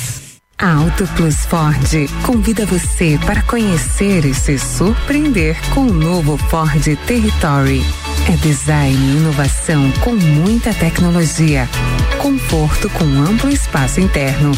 [0.61, 6.83] A Auto Plus Ford convida você para conhecer e se surpreender com o novo Ford
[7.07, 7.83] Territory.
[8.31, 11.67] É design e inovação com muita tecnologia,
[12.19, 14.51] conforto com amplo espaço interno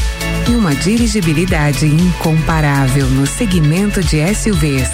[0.50, 4.89] e uma dirigibilidade incomparável no segmento de SUVs.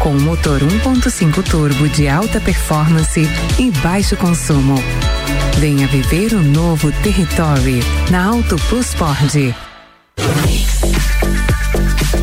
[0.00, 3.28] Com motor 1.5 turbo de alta performance
[3.60, 4.74] e baixo consumo.
[5.60, 7.78] Venha viver o novo Territory
[8.10, 9.54] na Auto Plus Ford.
[10.22, 10.71] Mix.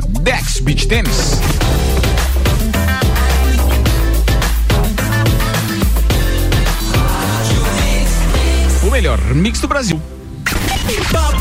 [8.81, 10.01] O melhor mix do Brasil.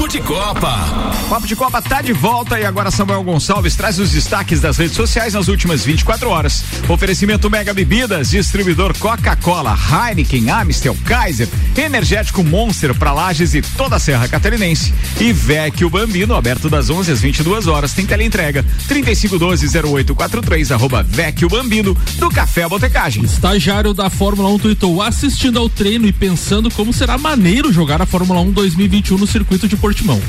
[0.01, 0.79] Papo de Copa.
[1.29, 4.97] Papo de Copa tá de volta e agora Samuel Gonçalves traz os destaques das redes
[4.97, 6.65] sociais nas últimas 24 horas.
[6.89, 13.99] Oferecimento Mega Bebidas, distribuidor Coca-Cola, Heineken, Amstel, Kaiser, Energético Monster para Lages e toda a
[13.99, 14.95] Serra Catarinense.
[15.21, 21.95] E Vecchio Bambino, aberto das 11 às 22 horas, tem teleentrega 3512-0843, arroba Vecchio Bambino,
[22.17, 23.23] do Café Botecagem.
[23.23, 28.07] Estagiário da Fórmula 1 tweetou assistindo ao treino e pensando como será maneiro jogar a
[28.07, 30.23] Fórmula 1 2021 no circuito de Portimão.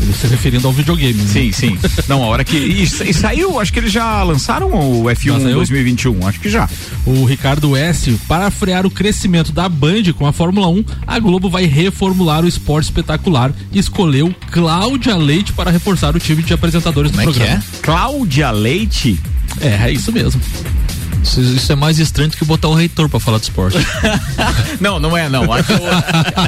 [0.00, 1.20] Ele se referindo ao videogame.
[1.20, 1.28] Né?
[1.28, 1.78] Sim, sim.
[2.06, 2.56] Não, a hora que.
[2.56, 6.70] E, e saiu, acho que eles já lançaram o F1 2021, acho que já.
[7.04, 11.50] O Ricardo S, para frear o crescimento da Band com a Fórmula 1, a Globo
[11.50, 17.10] vai reformular o esporte espetacular e escolheu Cláudia Leite para reforçar o time de apresentadores
[17.10, 17.60] Como do é programa.
[17.60, 17.80] Que é?
[17.82, 19.18] Cláudia Leite?
[19.60, 20.40] É, é isso mesmo.
[21.22, 23.78] Isso, isso, é mais estranho do que botar o reitor pra falar de esporte.
[24.80, 25.44] não, não é não.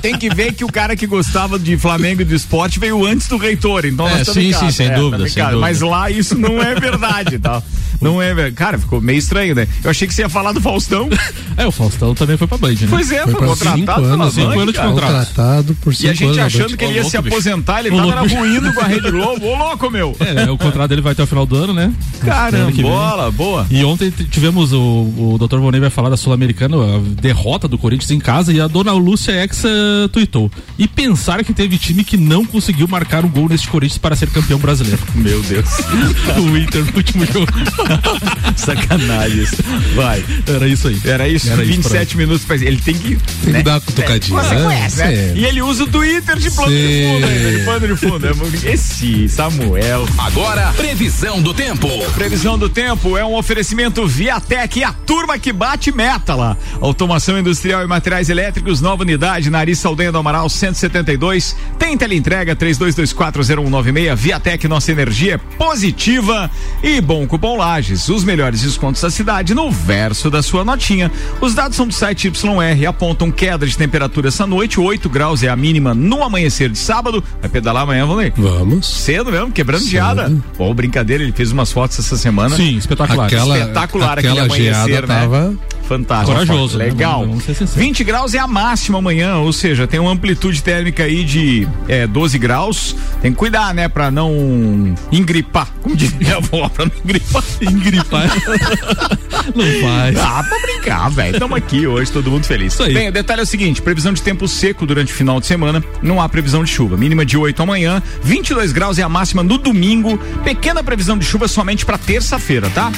[0.00, 3.28] Tem que ver que o cara que gostava de Flamengo e do esporte veio antes
[3.28, 3.84] do reitor.
[3.84, 5.60] Então é, sim, sim, sem, é, dúvida, sem dúvida.
[5.60, 7.62] Mas lá isso não é verdade, tá?
[8.00, 8.56] Não é verdade.
[8.56, 9.66] Cara, ficou meio estranho, né?
[9.82, 11.08] Eu achei que você ia falar do Faustão.
[11.56, 12.86] é, o Faustão também foi pra Band, né?
[12.88, 15.26] Pois é, foi, foi contratado anos, cinco anos de contrato.
[15.28, 18.72] Contratado por cinco E a gente achando que ele ia se aposentar, ele tava ruindo
[18.72, 19.46] com a Rede Globo.
[19.46, 20.16] Ô, louco, meu!
[20.32, 21.92] É, o contrato dele vai até o final do ano, né?
[22.24, 23.66] Caramba, bola, boa.
[23.70, 25.58] E ontem tivemos o, o Dr.
[25.58, 29.32] Vonei vai falar da Sul-Americana, a derrota do Corinthians em casa, e a dona Lúcia
[29.32, 29.68] Exa
[30.10, 30.50] tweetou.
[30.78, 34.30] E pensar que teve time que não conseguiu marcar um gol neste Corinthians para ser
[34.30, 35.00] campeão brasileiro.
[35.14, 35.68] Meu Deus.
[36.38, 37.52] o Inter no último jogo.
[38.56, 39.46] Sacanagem.
[39.94, 40.24] Vai.
[40.46, 41.00] Era isso aí.
[41.04, 41.50] Era isso.
[41.50, 43.16] Era 27 isso minutos pra Ele tem que.
[43.44, 43.58] Tem né?
[43.58, 44.40] que dar uma cutucadinha.
[44.40, 45.32] É, você conhece, né?
[45.34, 48.66] E ele usa o Twitter de plano de fundo ainda, de plano de fundo.
[48.66, 50.06] Esse Samuel.
[50.18, 51.88] Agora, previsão do tempo.
[52.14, 56.56] Previsão do tempo é um oferecimento Viatec e a turma que bate meta lá.
[56.80, 61.56] Automação industrial e materiais elétricos, nova unidade, Nariz Saldanha do Amaral 172.
[61.78, 64.16] Tem teleentrega 32240196.
[64.16, 66.50] Viatec, nossa energia é positiva.
[66.82, 71.10] E bom cupom Lages, os melhores descontos da cidade no verso da sua notinha.
[71.40, 75.48] Os dados são do site YR, apontam queda de temperatura essa noite, 8 graus é
[75.48, 77.24] a mínima no amanhecer de sábado.
[77.40, 78.34] Vai pedalar amanhã, vamos ler?
[78.36, 78.86] Vamos.
[78.86, 80.30] Cedo mesmo, quebrando geada.
[80.54, 82.54] Pô, brincadeira, ele fez umas fotos essa semana.
[82.54, 83.26] Sim, espetacular.
[83.26, 85.20] Aquela, espetacular aquela aquele amanhecer, né?
[85.20, 85.54] Tava...
[85.82, 86.32] Fantástico.
[86.32, 86.78] Corajoso.
[86.78, 87.26] Legal.
[87.26, 87.38] Né?
[87.76, 92.06] 20 graus é a máxima amanhã, ou seja, tem uma amplitude térmica aí de é,
[92.06, 92.96] 12 graus.
[93.20, 95.68] Tem que cuidar, né, pra não engripar.
[95.82, 97.42] Como diz minha avó, pra não engripar.
[97.70, 98.28] engripar.
[99.54, 100.18] não faz.
[100.18, 101.34] Ah, pra brincar, velho.
[101.34, 102.72] Estamos aqui hoje, todo mundo feliz.
[102.72, 102.94] Isso aí.
[102.94, 105.82] Bem, o detalhe é o seguinte: previsão de tempo seco durante o final de semana.
[106.02, 106.96] Não há previsão de chuva.
[106.96, 108.02] Mínima de 8 amanhã.
[108.22, 110.18] 22 graus é a máxima no domingo.
[110.44, 112.90] Pequena previsão de chuva somente pra terça-feira, tá?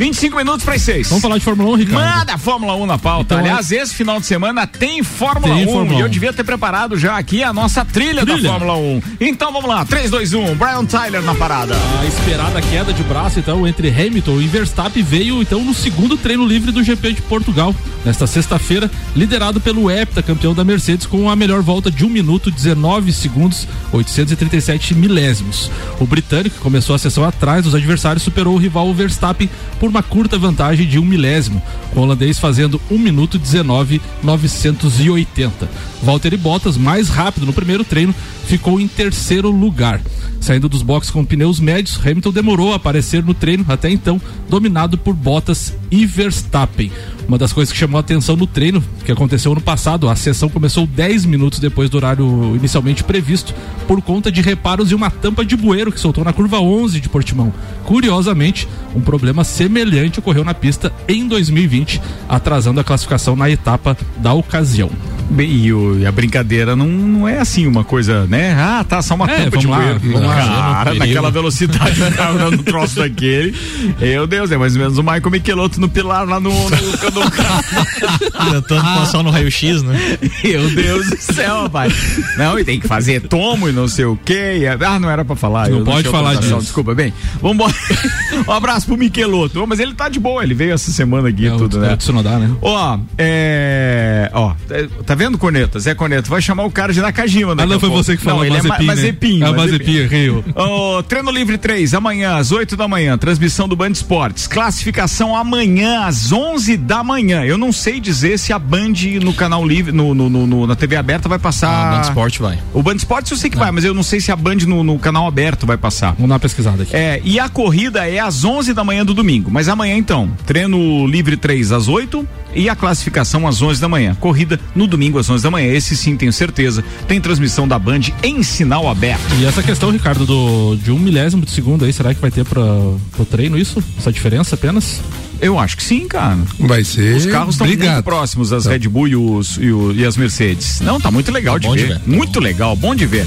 [0.00, 1.08] 25 minutos para as 6.
[1.08, 2.18] Vamos falar de Fórmula 1, Ricardo?
[2.18, 3.34] Manda a Fórmula 1 na pauta.
[3.34, 6.08] Então, Aliás, esse final de semana tem Fórmula Tem 1 Fórmula e eu 1.
[6.08, 8.48] devia ter preparado já aqui a nossa trilha, da Trilha.
[8.48, 9.02] Fórmula 1.
[9.20, 11.74] Então vamos lá, 3, 2, 1, Brian Tyler na parada.
[12.00, 16.46] A esperada queda de braço, então, entre Hamilton e Verstappen veio, então, no segundo treino
[16.46, 21.36] livre do GP de Portugal, nesta sexta-feira, liderado pelo Hepta, campeão da Mercedes, com a
[21.36, 25.70] melhor volta de 1 minuto, 19 segundos, 837 milésimos.
[26.00, 30.02] O britânico, que começou a sessão atrás dos adversários, superou o rival Verstappen por uma
[30.02, 31.60] curta vantagem de um milésimo,
[31.92, 35.68] com o holandês fazendo 1 minuto 19 980.
[36.02, 38.14] Valtteri Bottas, mais rápido no primeiro treino,
[38.46, 40.00] ficou em terceiro lugar.
[40.40, 44.96] Saindo dos boxes com pneus médios, Hamilton demorou a aparecer no treino, até então dominado
[44.96, 46.90] por Bottas e Verstappen.
[47.30, 50.48] Uma das coisas que chamou a atenção no treino, que aconteceu ano passado, a sessão
[50.48, 53.54] começou 10 minutos depois do horário inicialmente previsto,
[53.86, 57.08] por conta de reparos em uma tampa de bueiro que soltou na curva 11 de
[57.08, 57.52] Portimão.
[57.84, 58.66] Curiosamente,
[58.96, 64.90] um problema semelhante ocorreu na pista em 2020, atrasando a classificação na etapa da ocasião.
[65.30, 68.52] Bem, e, o- e a brincadeira não, não é assim uma coisa, né?
[68.58, 70.00] Ah, tá, só uma É, tampa de lá, bueiro.
[70.00, 70.34] vamos lá.
[70.34, 73.54] Cara, naquela velocidade o carro dando um troço daquele.
[74.00, 77.19] Meu Deus, é mais ou menos o Michael Michelotto no pilar lá no, no, no
[78.52, 80.18] Tentando passar no raio-x, né?
[80.44, 81.92] Meu Deus do céu, rapaz.
[82.36, 84.60] Não, e tem que fazer tomo e não sei o quê.
[84.62, 85.68] e- Ah, não era pra falar.
[85.68, 86.56] Não pode falar disso.
[86.58, 87.12] Desculpa, bem.
[87.40, 87.74] Vambora.
[88.46, 89.62] Um abraço pro Michelotto.
[89.62, 91.96] Ô, Mas ele tá de boa, ele veio essa semana aqui É, tudo, o, né?
[91.96, 92.50] Tsunoda, né?
[92.62, 94.30] Ó, é.
[94.32, 94.74] Ó, tá-
[95.06, 95.78] tá vendo, Corneta?
[95.78, 97.62] Zé Corneta, vai chamar o cara de Nakajima, né?
[97.62, 99.02] Ah, não, foi você que falou, Não, ele é Mazepin, Ma- né?
[99.02, 99.42] Mazepin.
[99.42, 100.44] É, Mazepin, Rio.
[100.54, 104.46] Ô, treino livre 3, amanhã às 8 da manhã, transmissão do Band Esportes.
[104.46, 107.44] Classificação amanhã às 11 da manhã.
[107.44, 110.96] Eu não sei dizer se a Band no canal livre, no, no- no- na TV
[110.96, 111.68] aberta vai passar.
[111.70, 112.58] Ah, Band Sport vai.
[112.72, 114.84] O Band Esportes eu sei que vai, mas eu não sei se a Band no,
[114.84, 116.12] no canal aberto vai passar.
[116.12, 116.94] Vamos dar uma pesquisada aqui.
[116.94, 119.50] É, e a corrida é às 11 da manhã do domingo.
[119.50, 124.16] Mas amanhã então, treino livre 3 às 8 e a classificação às 11 da manhã.
[124.20, 125.66] Corrida no domingo domingo às 11 da manhã.
[125.72, 126.84] Esse sim, tenho certeza.
[127.08, 129.34] Tem transmissão da Band em sinal aberto.
[129.40, 132.44] E essa questão, Ricardo, do, de um milésimo de segundo aí, será que vai ter
[132.44, 133.82] para o treino isso?
[133.96, 135.00] Essa diferença apenas?
[135.40, 136.38] Eu acho que sim, cara.
[136.58, 137.16] Vai ser.
[137.16, 138.70] Os carros estão muito próximos, as Tá.
[138.70, 140.80] Red Bull e, os, e, o- e as Mercedes.
[140.80, 141.98] Não, tá muito legal de bom de ver.
[141.98, 142.00] ver.
[142.06, 143.26] Muito legal, bom de ver.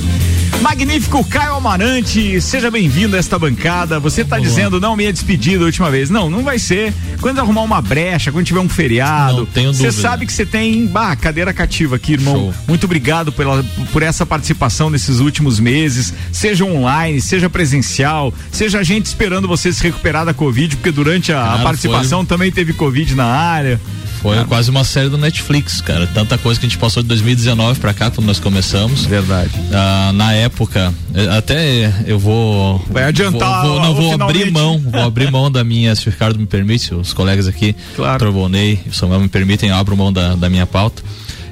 [0.61, 3.99] Magnífico Caio Amarante, seja bem-vindo a esta bancada.
[3.99, 6.09] Você tá dizendo, não, minha despedida a última vez.
[6.09, 6.93] Não, não vai ser.
[7.19, 9.37] Quando arrumar uma brecha, quando tiver um feriado.
[9.39, 12.35] Não tenho Você sabe que você tem, bah, cadeira cativa aqui, irmão.
[12.35, 12.53] Show.
[12.67, 18.83] Muito obrigado pela, por essa participação nesses últimos meses, seja online, seja presencial, seja a
[18.83, 22.73] gente esperando você se recuperar da Covid, porque durante a, a Cara, participação também teve
[22.73, 23.79] Covid na área.
[24.21, 26.07] Foi quase uma série do Netflix, cara.
[26.07, 29.05] Tanta coisa que a gente passou de 2019 pra cá, quando nós começamos.
[29.05, 29.51] Verdade.
[29.73, 32.81] Ah, na época, eh, até eu vou.
[32.89, 34.39] Vai adiantar Vou, vou, não, vou finalmente.
[34.39, 37.75] abrir mão, vou abrir mão da minha, se o Ricardo me permite, os colegas aqui,
[37.97, 38.17] Claro.
[38.19, 41.03] Trovonei e o Samuel me permitem, eu abro mão da, da minha pauta.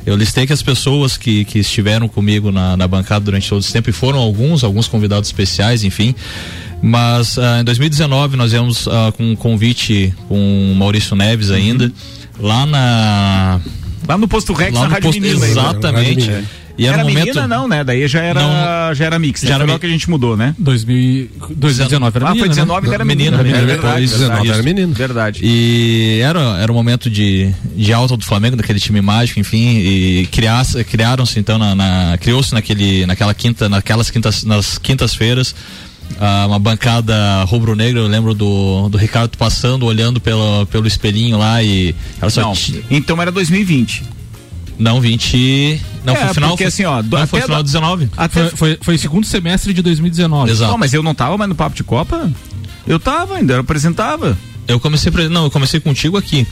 [0.06, 3.72] Eu listei que as pessoas que, que estiveram comigo na, na bancada durante todo esse
[3.72, 6.16] tempo, e foram alguns, alguns convidados especiais, enfim.
[6.82, 11.92] Mas ah, em 2019 nós viemos ah, com um convite com o Maurício Neves ainda,
[12.40, 13.62] lá na.
[14.08, 15.46] Lá no posto Rex, lá na no Rádio posto, ainda.
[15.48, 16.32] Exatamente.
[16.82, 17.26] E era, era momento.
[17.26, 17.84] menina não, né?
[17.84, 19.42] Daí já era, já era mix.
[19.42, 20.56] Já Já era era mi- que a gente mudou, né?
[20.58, 22.94] 2000, 2019 era Ah, foi menina, 19 né?
[22.96, 23.38] era menina.
[23.38, 24.42] Menina, é menina, verdade, depois, verdade.
[24.42, 24.94] 19 era menino.
[24.94, 25.42] Verdade.
[25.44, 30.28] E era, era um momento de, de alta do Flamengo, daquele time mágico, enfim, e
[30.32, 35.54] criasse- criaram-se então na, na- criou-se naquele naquela quinta, naquelas quintas nas quintas-feiras
[36.20, 41.64] ah, uma bancada rubro-negra, eu lembro do, do Ricardo passando, olhando pelo, pelo espelhinho lá
[41.64, 42.54] e era só Não,
[42.90, 44.04] então era 2020.
[44.82, 47.64] Não 20 não É, foi final porque foi, assim, ó, do- não, foi final da-
[47.64, 50.52] 19 Até, Foi, foi, foi segundo semestre de 2019.
[50.52, 50.72] Exato.
[50.72, 52.30] Não, mas eu não tava mais no papo de Copa?
[52.88, 54.38] Eu tava ainda, eu apresentava.
[54.68, 56.48] Eu comecei não, eu comecei contigo aqui.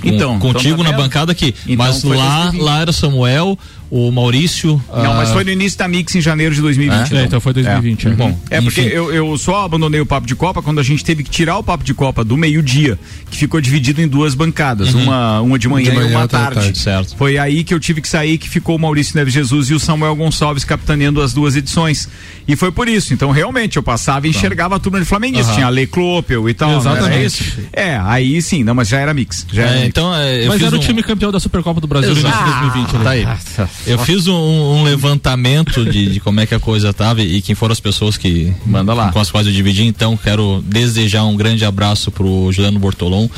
[0.00, 1.54] Com- Então, contigo então na bancada aqui.
[1.66, 2.62] Então mas lá, 2020.
[2.62, 3.58] lá era Samuel,
[3.90, 4.82] o Maurício.
[4.88, 7.14] Não, ah, mas foi no início da Mix em janeiro de 2020.
[7.14, 8.14] É, então foi 2020, É, é.
[8.14, 11.22] Bom, é porque eu, eu só abandonei o papo de Copa quando a gente teve
[11.22, 12.98] que tirar o papo de Copa do meio-dia,
[13.30, 16.54] que ficou dividido em duas bancadas, uma, uma de manhã De manhã, e uma tarde.
[16.60, 16.78] tarde.
[16.78, 17.16] Certo.
[17.16, 19.78] Foi aí que eu tive que sair, que ficou o Maurício Neves Jesus e o
[19.80, 22.08] Samuel Gonçalves capitaneando as duas edições.
[22.48, 23.14] E foi por isso.
[23.14, 25.46] Então, realmente, eu passava e enxergava a turma de Flamenguista.
[25.48, 25.54] Aham.
[25.54, 26.70] Tinha a Lei Clopel e tal.
[26.70, 27.26] era Exatamente.
[27.26, 27.58] isso?
[27.72, 29.46] É, aí sim, não, mas já era mix.
[29.52, 29.88] Já era É, mix.
[29.88, 32.20] então, é, eu Mas fiz era o um- time campeão da Supercopa do Brasil no
[32.20, 32.90] início de 2020.
[33.04, 33.26] Tá ali.
[33.26, 33.66] aí.
[33.86, 37.54] Eu fiz um, um levantamento de, de como é que a coisa tava e quem
[37.54, 39.12] foram as pessoas que Manda lá.
[39.12, 39.84] com as quais eu dividi.
[39.84, 43.28] Então, quero desejar um grande abraço pro Juliano Bortolom.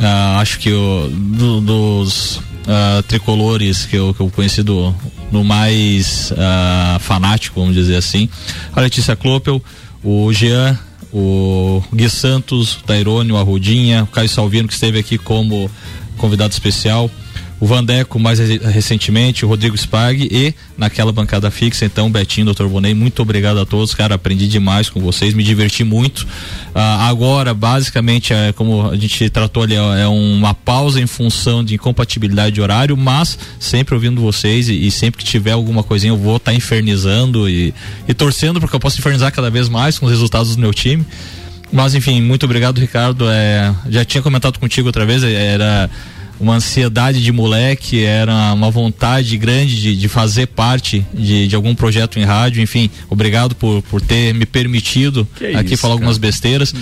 [0.00, 4.94] Ah, acho que o, do- dos ah, tricolores que eu, que eu conheci do,
[5.32, 8.28] no mais ah, fanático, vamos dizer assim,
[8.74, 9.60] a Letícia Klopel,
[10.04, 10.78] o Jean,
[11.12, 15.68] o Gui Santos, o Tairone, o Arrudinha, o Caio Salvino, que esteve aqui como
[16.16, 17.10] convidado especial
[17.60, 22.64] o Vandeco mais re- recentemente, o Rodrigo Spag e naquela bancada fixa, então Betinho, Dr.
[22.64, 26.26] Bonei, muito obrigado a todos, cara, aprendi demais com vocês, me diverti muito.
[26.74, 31.62] Ah, agora, basicamente, é, como a gente tratou ali, ó, é uma pausa em função
[31.62, 36.12] de incompatibilidade de horário, mas sempre ouvindo vocês e, e sempre que tiver alguma coisinha
[36.12, 37.74] eu vou estar infernizando e,
[38.08, 41.04] e torcendo porque eu posso infernizar cada vez mais com os resultados do meu time.
[41.72, 43.26] Mas enfim, muito obrigado, Ricardo.
[43.30, 45.90] É, já tinha comentado contigo outra vez, é, era
[46.40, 51.74] uma ansiedade de moleque, era uma vontade grande de, de fazer parte de, de algum
[51.74, 52.62] projeto em rádio.
[52.62, 56.28] Enfim, obrigado por, por ter me permitido Que aqui isso, falar algumas cara.
[56.28, 56.74] besteiras.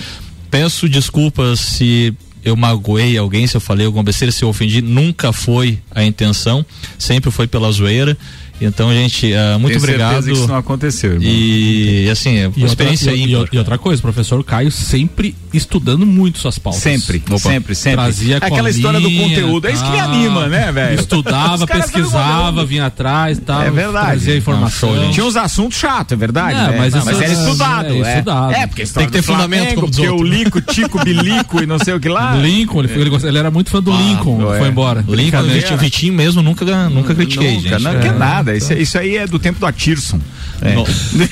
[0.49, 5.33] Peço desculpas se eu magoei alguém, se eu falei alguma besteira, se eu ofendi, nunca
[5.33, 6.65] foi a intenção,
[6.97, 8.17] sempre foi pela zoeira.
[8.61, 10.23] Então, gente, ah, muito Tenho obrigado.
[10.25, 11.29] que isso não aconteceu, irmão.
[11.29, 13.49] E assim, é E uma outra, experiência e, e- ímpar.
[13.53, 16.81] e outra coisa, o professor Caio sempre estudando muito suas pautas.
[16.81, 17.37] Sempre, Opa.
[17.39, 17.97] sempre, sempre.
[18.03, 20.09] Trazia Aquela história do conteúdo, é isso que me tal.
[20.11, 20.99] anima, né, velho?
[20.99, 23.61] Estudava, pesquisava, vinha atrás e tal.
[23.63, 24.05] É verdade.
[24.07, 24.93] Trazia informação.
[24.95, 26.59] Não, show, Tinha uns assuntos chatos, é verdade.
[26.59, 26.75] É, né?
[26.77, 27.87] mas Não, essas- era estudado.
[27.87, 28.53] é, É, estudado.
[28.53, 30.27] É, porque Tem que ter fundamento, Flamengo, como diz porque o outro.
[30.27, 32.35] Lico, Tico, Bilico e não sei o que lá.
[32.35, 34.59] Lincoln, ele, foi- ele, ele era muito fã do Lincoln, é.
[34.59, 34.99] foi embora.
[35.01, 35.53] Lincoln, Brincadeira.
[35.59, 37.83] Vitinho, Vitinho mesmo, nunca, nunca critiquei, Nunca, gente.
[37.83, 37.99] não, É.
[37.99, 38.55] que é nada.
[38.55, 40.19] Isso, isso aí é do tempo do Atirson.
[40.61, 40.73] É.
[40.75, 40.85] Não,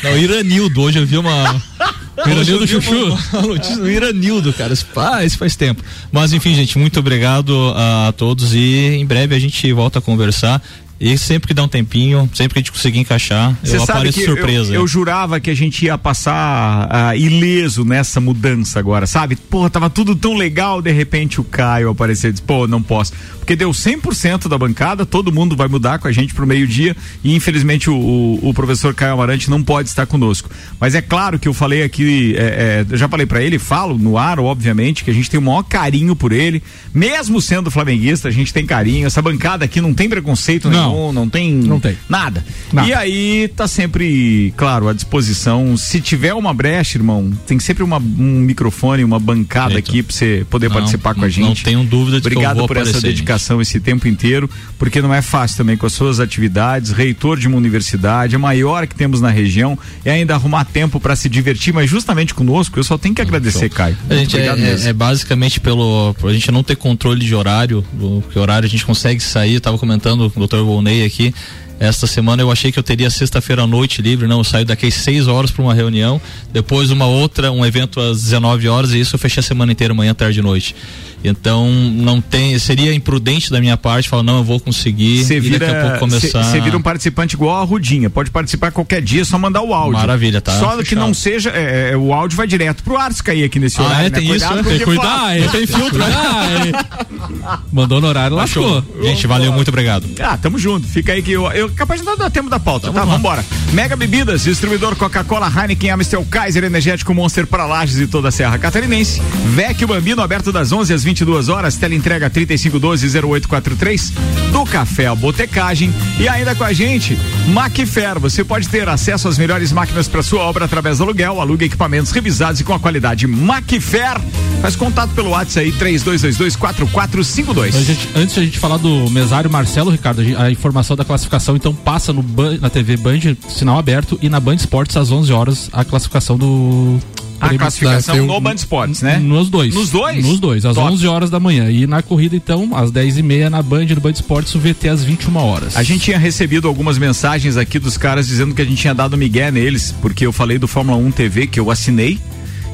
[0.04, 1.62] não, Iranildo, hoje eu vi uma.
[2.26, 3.06] Iranildo eu vi Chuchu.
[3.06, 4.74] Uma, uma notícia do Iranildo, cara.
[4.74, 5.84] Isso, ah, isso faz tempo.
[6.12, 10.62] Mas enfim, gente, muito obrigado a todos e em breve a gente volta a conversar.
[11.00, 14.20] E sempre que dá um tempinho, sempre que a gente conseguir encaixar, Você eu apareço
[14.24, 14.74] surpresa.
[14.74, 19.36] Eu, eu jurava que a gente ia passar ah, ileso nessa mudança agora, sabe?
[19.36, 23.14] Pô, tava tudo tão legal, de repente o Caio apareceu e disse, pô, não posso.
[23.48, 26.94] Porque deu 100% da bancada, todo mundo vai mudar com a gente pro meio-dia
[27.24, 30.50] e infelizmente o, o- o professor Caio Amarante não pode estar conosco.
[30.82, 33.98] Mas é claro que eu falei aqui, é, é, eu já falei pra ele, falo
[33.98, 36.62] no ar, obviamente, que a gente tem o maior carinho por ele,
[36.94, 39.08] mesmo sendo flamenguista, a gente tem carinho.
[39.08, 40.84] Essa bancada aqui não tem preconceito nenhum.
[40.84, 41.96] não, não tem, Não tem.
[42.10, 42.44] nada.
[42.74, 42.86] Nada.
[42.90, 45.78] E aí tá sempre, claro, à disposição.
[45.78, 49.90] Se tiver uma brecha, irmão, tem sempre uma- um microfone, uma bancada Eita.
[49.90, 51.64] aqui pra você poder Não, participar com a não gente.
[51.64, 53.08] tenho dúvida de que eu Obrigado vou por essa aparecer,
[53.38, 57.48] dedicação esse tempo inteiro, porque não é fácil também com as suas atividades, reitor de
[57.48, 61.74] uma universidade, a maior que temos na região, e ainda arrumar tempo para se divertir,
[61.74, 63.98] mas justamente conosco, eu só tenho que agradecer, Caio.
[64.10, 64.46] A gente é,
[64.86, 68.66] é- é basicamente pelo por a gente não ter controle de horário, do- que horário
[68.66, 69.56] a gente consegue sair.
[69.56, 70.58] Eu tava comentando com o Dr.
[70.58, 71.34] Volney aqui.
[71.80, 74.88] Esta semana eu achei que eu teria sexta-feira à noite livre, não, eu saio daqui
[74.88, 76.20] às 6 horas para uma reunião,
[76.52, 79.94] depois uma outra, um evento às 19 horas e isso eu fechei a semana inteira,
[79.94, 80.76] manhã, tarde e noite.
[81.24, 85.50] Então não tem, seria imprudente da minha parte falar não, eu vou conseguir Você e
[85.50, 86.44] daqui a pouco vira, começar.
[86.44, 88.10] você vira um participante igual a Rudinha.
[88.10, 89.94] Pode participar qualquer dia, é só mandar o áudio.
[90.00, 91.00] Maravilha, tá Só que fechado.
[91.06, 91.50] não seja.
[91.52, 94.08] é, é, o áudio vai direto pro Ars cair aqui nesse Ah, horário.
[94.08, 94.10] é?
[94.10, 94.18] né?
[94.20, 94.62] Tem isso, Cuidado né?
[94.62, 95.50] o Tem que que cuidar, hein?
[95.52, 96.08] Tem filtro, né?
[97.72, 98.84] Mandou no horário, lascou.
[99.04, 100.06] Gente, valeu, muito obrigado.
[100.20, 100.88] Ah, tamo junto.
[100.88, 103.06] Fica aí que eu, eu capaz de não dar tempo da pauta, tá?
[103.06, 103.44] Vambora.
[103.74, 108.58] Mega Bebidas, distribuidor Coca-Cola, Heineken, Amstel, Kaiser, Energético Monster para Lages e toda a Serra
[108.58, 109.22] Catarinense.
[109.54, 114.12] Vecchio Bambino, aberto das 11 às 22 horas, tela entrega 3512-0843.
[114.52, 115.94] Do Café à Botecagem.
[116.20, 118.20] E ainda com a gente, Macfer.
[118.20, 122.12] Você pode ter acesso às melhores máquinas para sua obra através do aluguel, aluga equipamentos
[122.12, 124.18] revisados e com a qualidade Macfer.
[124.62, 127.76] Faz contato pelo WhatsApp aí, 3222-4452.
[127.76, 131.56] A gente- antes de a gente falar do mesário Marcelo, Ricardo, a informação da classificação
[131.58, 132.24] então passa no
[132.62, 136.98] na TV Band, sinal aberto, e na Band Esportes às 11 horas a classificação do.
[137.40, 139.18] A prêmio- classificação um- no Band Esportes, né?
[139.20, 139.76] Nos dois.
[139.76, 140.26] Nos dois?
[140.26, 140.92] Nos dois, às Top.
[140.92, 141.70] 11 horas da manhã.
[141.70, 145.38] E na corrida, então, às 10h30 na Band, no Band Esportes, o VT às 21
[145.38, 145.78] horas.
[145.78, 149.16] A gente tinha recebido algumas mensagens aqui dos caras dizendo que a gente tinha dado
[149.16, 152.18] migué neles, porque eu falei do Fórmula 1 TV que eu assinei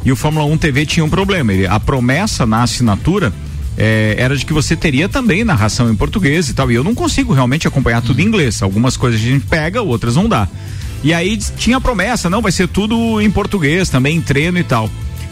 [0.05, 1.51] e o Fórmula 1 TV tinha um problema.
[1.51, 3.33] Ele, a promessa na assinatura
[3.77, 6.71] eh, era de que você teria também narração em português e tal.
[6.71, 8.61] E eu não consigo realmente acompanhar tudo em inglês.
[8.61, 10.47] Algumas coisas a gente pega, outras não dá.
[11.03, 14.89] E aí tinha promessa, não, vai ser tudo em português também, em treino e tal.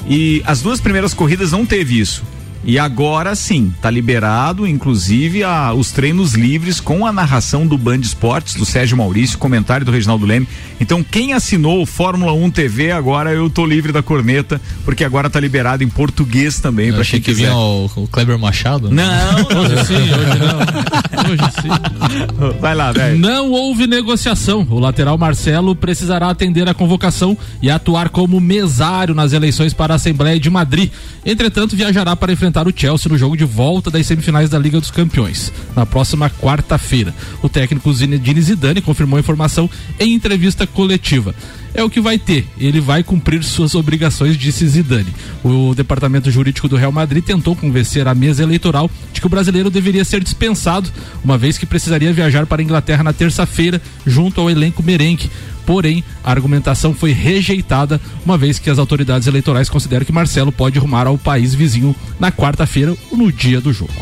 [0.08, 2.24] E as duas primeiras corridas não teve isso.
[2.64, 7.98] E agora sim, tá liberado, inclusive, a, os treinos livres com a narração do Band
[7.98, 10.48] Esportes, do Sérgio Maurício, comentário do Reginaldo Leme.
[10.80, 15.28] Então, quem assinou o Fórmula 1 TV, agora eu tô livre da corneta, porque agora
[15.30, 17.50] tá liberado em português também, Eu pra achei quem que quiser.
[17.52, 18.92] vinha o, o Kleber Machado.
[18.92, 21.32] Não, Hoje sim, hoje não.
[21.32, 22.60] Hoje sim.
[22.60, 23.18] Vai lá, velho.
[23.18, 24.68] Não houve negociação.
[24.70, 29.96] O lateral Marcelo precisará atender a convocação e atuar como mesário nas eleições para a
[29.96, 30.92] Assembleia de Madrid.
[31.26, 34.92] Entretanto, viajará para enfrentar o Chelsea no jogo de volta das semifinais da Liga dos
[34.92, 37.14] Campeões, na próxima quarta-feira.
[37.42, 41.34] O técnico Zinedine Zidane confirmou a informação em entrevista coletiva.
[41.74, 42.46] É o que vai ter.
[42.58, 45.14] Ele vai cumprir suas obrigações, disse Zidane.
[45.44, 49.70] O departamento jurídico do Real Madrid tentou convencer a mesa eleitoral de que o brasileiro
[49.70, 50.90] deveria ser dispensado,
[51.24, 55.30] uma vez que precisaria viajar para a Inglaterra na terça-feira, junto ao elenco merengue.
[55.66, 60.78] Porém, a argumentação foi rejeitada, uma vez que as autoridades eleitorais consideram que Marcelo pode
[60.80, 63.94] rumar ao país vizinho na quarta-feira, no dia do jogo.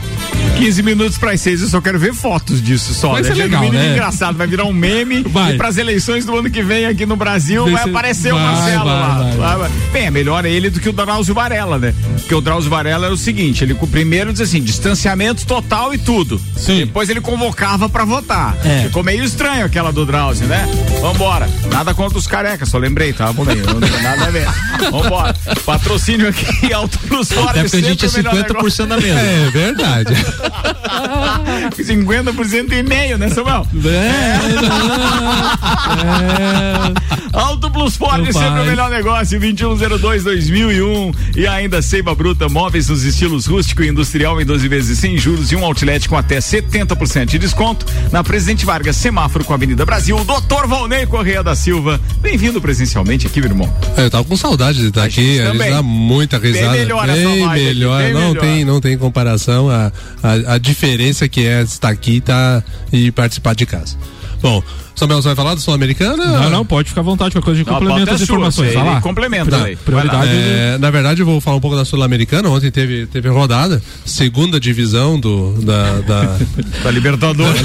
[0.57, 3.12] 15 minutos para as 6, eu só quero ver fotos disso só.
[3.14, 3.28] Vai né?
[3.30, 3.91] ser Já legal, né?
[3.91, 5.53] engraçado, vai virar um meme Vai.
[5.53, 8.34] e para as eleições do ano que vem aqui no Brasil Vai vai, ser- aparecer
[8.34, 9.55] o vai, Marcelo vai, lá.
[9.57, 9.70] vai.
[9.93, 11.93] Bem, é melhor ele do que o Drauzio Varela, né?
[12.20, 16.39] Porque o Drauzio Varela era o seguinte, ele primeiro diz assim, distanciamento total e tudo.
[16.55, 16.80] Sim.
[16.80, 18.55] Depois ele convocava para votar.
[18.66, 18.84] É.
[18.84, 20.68] Ficou meio estranho aquela do Drauzio, né?
[21.01, 21.49] Vambora.
[21.72, 23.32] Nada contra os carecas, só lembrei, tá?
[23.32, 24.47] Bom, bem, não tem nada a ver.
[24.91, 25.36] Vambora.
[25.66, 27.50] Patrocínio aqui, Alto Plus Forte.
[27.50, 29.20] Até porque a gente é sempre o melhor 50% da mesa.
[29.20, 30.14] É verdade.
[31.78, 33.66] 50% e meio, né, Samuel?
[37.34, 38.62] Auto Plus Ford, Meu sempre pai.
[38.64, 44.45] o melhor negócio, 2102-2001 e ainda Seiva Bruta, móveis nos estilos rústico e industrial em
[44.45, 48.95] 12 vezes sem juros e um outlet com até 70% de desconto na Presidente Vargas,
[48.95, 53.74] semáforo com a Avenida Brasil, Doutor Valnei Correia da Silva, bem-vindo presencialmente aqui, meu irmão.
[53.96, 56.72] Eu tava com saudade de estar aqui, gente a gente dá muita risada.
[56.72, 58.42] Bem melhor bem aqui, melhor, bem não melhor.
[58.42, 63.56] tem, não tem comparação a, a, a diferença que é estar aqui tá, e participar
[63.56, 63.96] de casa.
[64.42, 64.62] Bom,
[64.96, 66.26] Samuel, você vai falar do Sul-Americana?
[66.26, 68.74] Não, não, pode ficar à vontade, qualquer coisa de complemento as é sua, informações.
[68.74, 69.02] Vai lá.
[69.02, 69.76] complementa aí.
[69.78, 70.30] Prioridade.
[70.32, 72.50] É, na verdade, eu vou falar um pouco da Sul-Americana.
[72.50, 76.38] Ontem teve, teve rodada, segunda divisão do, da, da,
[76.84, 77.62] Da Libertadores.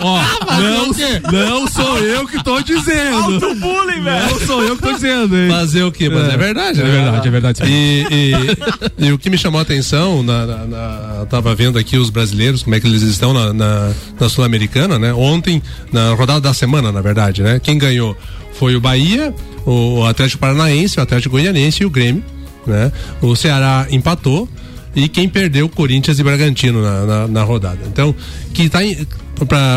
[0.00, 0.20] Ó,
[0.60, 3.16] não, não sou eu que tô dizendo.
[3.16, 4.30] Alto bullying, velho.
[4.32, 5.50] Não sou eu que tô dizendo, hein?
[5.50, 6.08] Fazer o quê?
[6.08, 6.90] Mas é, verdade, É né?
[6.90, 7.62] verdade, é verdade.
[7.64, 11.96] E, e- e o que me chamou a atenção, na, na- na- tava vendo aqui
[11.96, 15.12] os brasileiros, como é que eles estão na, na- na Sul-Americana, né?
[15.12, 15.62] Ontem,
[15.92, 17.60] na rodada da semana, na verdade, né?
[17.60, 18.16] Quem ganhou
[18.54, 19.34] foi o Bahia,
[19.64, 22.22] o Atlético Paranaense, o Atlético Goianiense e o Grêmio,
[22.66, 22.92] né?
[23.20, 24.48] O Ceará empatou
[24.94, 27.80] e quem perdeu Corinthians e Bragantino na, na, na rodada.
[27.86, 28.14] Então,
[28.52, 28.80] que tá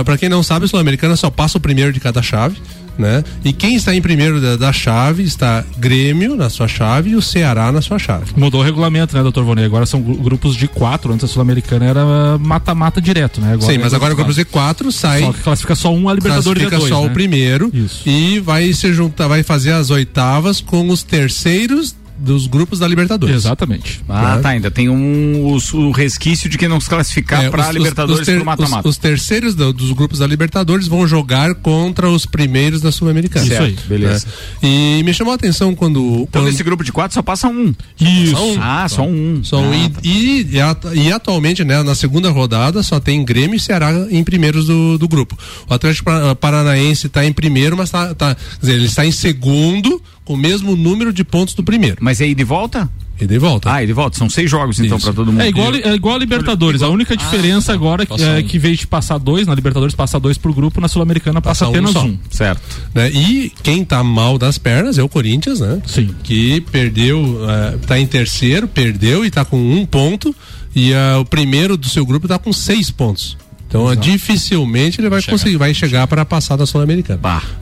[0.03, 2.57] para quem não sabe, a Sul-Americana só passa o primeiro de cada chave.
[2.97, 3.23] Né?
[3.43, 7.21] E quem está em primeiro da, da, chave está Grêmio na sua chave e o
[7.21, 8.25] Ceará na sua chave.
[8.35, 9.65] Mudou o regulamento, né, doutor Vonei?
[9.65, 11.11] Agora são grupos de quatro.
[11.11, 13.53] Antes a Sul-Americana era mata-mata direto, né?
[13.53, 15.21] Agora Sim, mas agora grupos de quatro sai.
[15.21, 17.07] Só que classifica só um a Libertadores classifica dois, só né?
[17.07, 18.07] o primeiro Isso.
[18.07, 23.35] e vai se juntar, vai fazer as oitavas com os terceiros dos grupos da Libertadores.
[23.35, 24.01] Exatamente.
[24.07, 24.49] Ah, tá.
[24.49, 28.25] Ainda tem um, os- o resquício de quem não se classificar É, para Libertadores os
[28.25, 28.87] ter- pro mata-mata.
[28.87, 33.45] Os, os terceiros do- dos grupos da Libertadores vão jogar contra os primeiros da Sul-Americana.
[33.45, 34.25] Isso aí, beleza.
[34.61, 34.69] Né?
[34.69, 35.99] E me chamou a atenção quando.
[35.99, 36.45] Então, quando...
[36.45, 37.73] nesse grupo de quatro só passa um.
[37.99, 38.31] Isso.
[38.31, 38.57] Só um.
[38.61, 39.41] Ah, só um.
[39.43, 39.71] Só um.
[39.71, 43.59] Ah, E, e, e at- e atualmente, né, na segunda rodada, só tem Grêmio e
[43.59, 45.37] Ceará em primeiros do, do grupo.
[45.69, 49.11] O Atlético Pa- Paranaense está em primeiro, mas tá, tá- quer dizer, ele está em
[49.11, 51.97] segundo o mesmo número de pontos do primeiro.
[52.01, 52.89] Mas é ida e volta?
[53.19, 53.71] Ida e volta.
[53.71, 54.17] Ah, ide e volta.
[54.17, 55.41] São seis jogos, então, para todo mundo.
[55.41, 56.81] É igual, é igual a Libertadores.
[56.81, 58.43] A única diferença agora passa é um.
[58.43, 61.65] que, em vez de passar dois, na Libertadores passa dois pro grupo, na Sul-Americana passa,
[61.65, 62.03] Passa um apenas só.
[62.05, 62.17] um.
[62.29, 62.61] Certo.
[62.93, 63.11] né?
[63.11, 65.81] E quem tá mal das pernas é o Corinthians, né?
[65.85, 66.09] Sim.
[66.23, 70.35] Que perdeu, eh, tá em terceiro, perdeu e tá com um ponto.
[70.75, 73.37] E ah, o primeiro do seu grupo tá com seis pontos.
[73.73, 77.17] Então, ah, dificilmente ele vai conseguir, vai chegar para passar da Sul-Americana.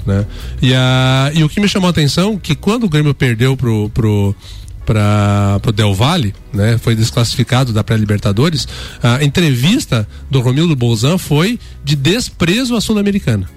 [0.05, 0.25] Né?
[0.61, 3.89] E, a, e o que me chamou a atenção que quando o Grêmio perdeu pro,
[3.93, 4.35] pro,
[4.85, 6.77] para pro Del Valle, né?
[6.77, 8.67] Foi desclassificado da pré-Libertadores.
[9.01, 13.47] A entrevista do Romildo Bolzan foi de desprezo à Sul-Americana.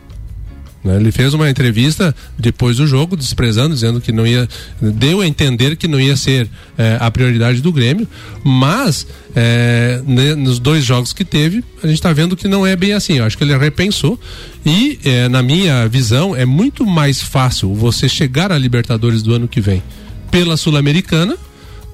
[0.85, 0.97] Né?
[0.97, 4.47] Ele fez uma entrevista depois do jogo, desprezando, dizendo que não ia.
[4.81, 8.07] Deu a entender que não ia ser eh, a prioridade do Grêmio,
[8.45, 12.77] mas eh, né, nos dois jogos que teve, a gente está vendo que não é
[12.77, 13.15] bem assim.
[13.15, 14.21] Eu acho que ele repensou.
[14.65, 19.49] E, eh, na minha visão, é muito mais fácil você chegar à Libertadores do ano
[19.49, 19.83] que vem
[20.31, 21.39] pela Sul-Americana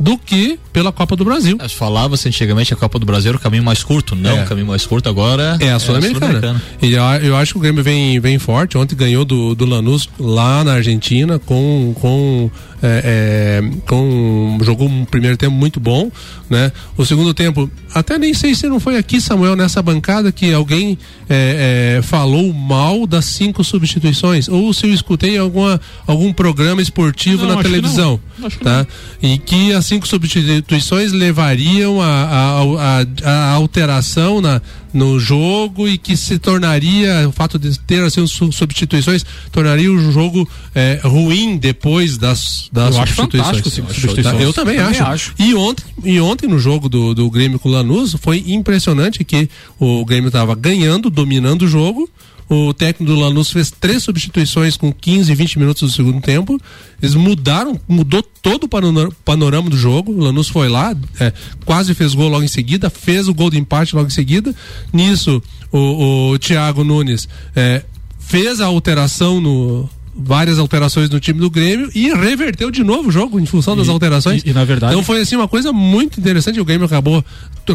[0.00, 1.58] do que pela Copa do Brasil.
[1.76, 4.16] Falava-se antigamente a Copa do Brasil era o caminho mais curto.
[4.16, 4.44] Não, É.
[4.44, 6.60] o caminho mais curto agora É a Sul-Americana.
[6.80, 8.78] e eu, acho que o Grêmio vem, vem forte.
[8.78, 11.94] Ontem ganhou do, do Lanús lá na Argentina com.
[12.00, 12.50] com
[12.82, 16.10] é, é, com jogou um primeiro tempo muito bom,
[16.48, 16.72] né?
[16.96, 20.96] O segundo tempo, até nem sei se não foi aqui, Samuel, nessa bancada que alguém
[21.28, 27.44] é, é, falou mal das cinco substituições, ou se eu escutei alguma, algum programa esportivo
[27.46, 28.46] Não, na televisão, não.
[28.46, 28.86] Acho que tá?
[29.22, 32.62] E que as cinco substituições levariam a, a,
[33.02, 34.60] a- a alteração na,
[34.92, 40.12] no jogo e que se tornaria, o fato de ter assim, su- substituições, tornaria o
[40.12, 43.56] jogo eh, ruim depois das, das Eu acho substituições.
[43.56, 44.40] cinco substituições.
[44.42, 45.02] Eu também, Também acho.
[45.04, 45.34] acho.
[45.38, 49.48] E ontem, e ontem no jogo do, do Grêmio com o Lanús foi impressionante que
[49.78, 52.08] o Grêmio estava ganhando, dominando o jogo.
[52.52, 56.60] O técnico do Lanús fez três substituições com 15, 20 minutos do segundo tempo.
[57.00, 60.10] Eles mudaram, mudou todo o panor- panorama do jogo.
[60.10, 61.32] O Lanús foi lá, é,
[61.64, 64.52] quase fez gol logo em seguida, fez o gol de empate logo em seguida.
[64.92, 65.40] Nisso,
[65.70, 67.84] o, o Thiago Nunes é,
[68.18, 69.88] fez a alteração no.
[70.22, 73.86] Várias alterações no time do Grêmio e reverteu de novo o jogo em função das
[73.86, 74.42] E- alterações.
[74.44, 76.60] e- e, na verdade- Então foi assim uma coisa muito interessante.
[76.60, 77.24] O Grêmio acabou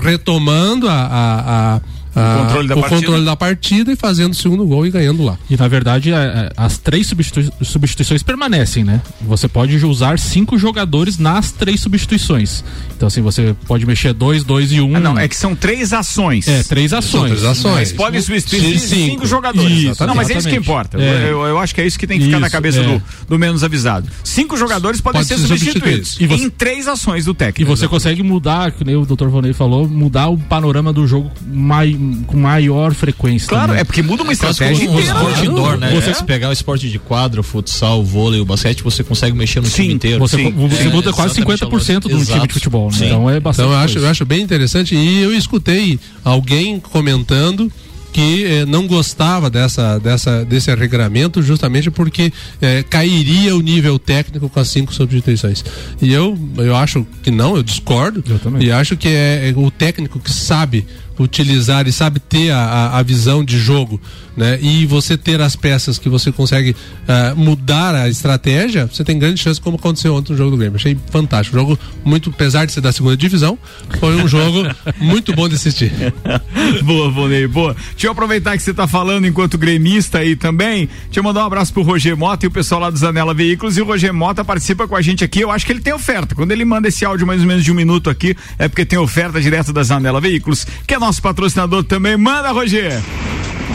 [0.02, 1.82] retomando a, a- a-
[2.16, 3.02] O controle da o partida.
[3.02, 5.38] controle da partida e fazendo o segundo gol e ganhando lá.
[5.50, 9.02] E na verdade a- a- as três substitui- substituições permanecem, né?
[9.22, 12.64] Você pode usar cinco jogadores nas três substituições.
[12.96, 14.96] Então assim, você pode mexer dois, dois e um.
[14.96, 16.48] Ah, não, é que são três ações.
[16.48, 17.32] É, três ações.
[17.32, 17.74] três ações.
[17.76, 19.26] Mas pode substituir cinco, cinco.
[19.28, 19.72] jogadores.
[19.72, 20.64] Isso, não, mas é isso que exatamente.
[20.64, 20.98] importa.
[21.02, 21.30] É.
[21.32, 22.84] Eu, eu acho que é isso que tem que ficar na Isso, cabeça é.
[22.84, 24.08] do, do menos avisado.
[24.24, 26.10] Cinco jogadores podem Pode ser ser substituídos.
[26.12, 26.22] substituídos.
[26.22, 27.76] E você- Em três ações do E técnico.
[27.76, 29.28] você consegue mudar, que nem o Dr.
[29.28, 33.48] Vonei falou, mudar o panorama do jogo mai- com maior frequência.
[33.48, 33.82] Claro, também.
[33.82, 35.18] é porque muda uma É estratégia como inteira.
[35.18, 35.46] esporte né?
[35.46, 35.92] indoor, né?
[35.94, 39.36] Você- Se pegar o esporte de quadra, o futsal, o vôlei, o basquete, você consegue
[39.36, 40.20] mexer no Sim, time inteiro.
[40.20, 40.90] Você, Sim, você sim.
[40.90, 42.32] muda quase Exatamente, 50% do Exato.
[42.34, 42.98] time de futebol, né?
[42.98, 43.06] Sim.
[43.08, 43.66] Então é bastante.
[43.68, 47.72] Então eu acho, eu acho bem interessante e eu escutei alguém comentando
[48.14, 52.32] que eh, não gostava dessa, dessa, desse regramento justamente porque
[52.62, 55.66] eh, cairia o nível técnico com as cinco substituições.
[56.02, 58.24] E eu, eu acho que não, eu discordo.
[58.26, 58.64] Eu também.
[58.68, 60.86] E acho que é, é o técnico que sabe
[61.24, 64.00] utilizar e sabe ter a, a, visão de jogo,
[64.36, 64.60] né?
[64.62, 66.76] E você ter as peças que você consegue
[67.08, 70.76] ah, mudar a estratégia, você tem grande chance, como aconteceu ontem no jogo do Grêmio.
[70.76, 71.58] Achei fantástico.
[71.58, 73.58] Jogo muito, apesar de ser da segunda divisão,
[74.00, 74.64] foi um jogo
[75.00, 75.92] muito bom de assistir.
[76.84, 77.76] boa, Vonei, boa.
[77.92, 80.90] Deixa eu aproveitar que você tá falando enquanto gremista aí também.
[81.06, 83.78] Deixa eu mandar um abraço pro Roger Mota e o pessoal lá do Zanela Veículos.
[83.78, 85.42] E o Roger Mota participa com a gente aqui.
[85.42, 86.36] Eu acho que ele tem oferta.
[86.36, 89.00] Quando ele manda esse áudio mais ou menos de um minuto aqui, é porque tem
[89.00, 92.18] oferta direto da Zanela Veículos, que é nosso patrocinador também.
[92.18, 93.02] Manda, Roger!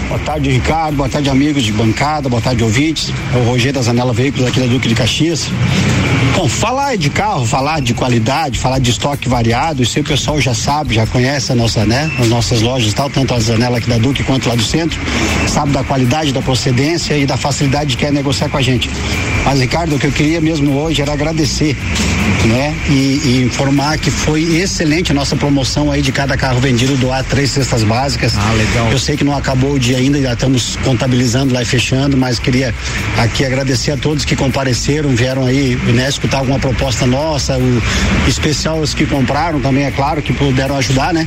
[0.09, 0.97] Boa tarde, Ricardo.
[0.97, 2.29] Boa tarde, amigos de bancada.
[2.29, 3.13] Boa tarde, ouvintes.
[3.35, 5.49] É o Roger da Zanela Veículos aqui da Duque de Caxias.
[6.37, 10.41] Bom, falar de carro, falar de qualidade, falar de estoque variado, isso aí o pessoal
[10.41, 12.11] já sabe, já conhece a nossa, né?
[12.19, 14.99] As nossas lojas tal, tanto a Zanela aqui da Duque quanto lá do centro,
[15.49, 18.89] sabe da qualidade, da procedência e da facilidade de quer negociar com a gente.
[19.45, 21.77] Mas, Ricardo, o que eu queria mesmo hoje era agradecer,
[22.45, 22.77] né?
[22.89, 27.25] E, e informar que foi excelente a nossa promoção aí de cada carro vendido doar
[27.25, 28.35] três cestas básicas.
[28.39, 28.91] Ah, legal.
[28.93, 32.73] Eu sei que não acabou dia ainda, já estamos contabilizando lá e fechando, mas queria
[33.19, 37.83] aqui agradecer a todos que compareceram, vieram aí, né, escutar alguma proposta nossa, o
[38.29, 41.27] especial os que compraram também, é claro, que puderam ajudar, né?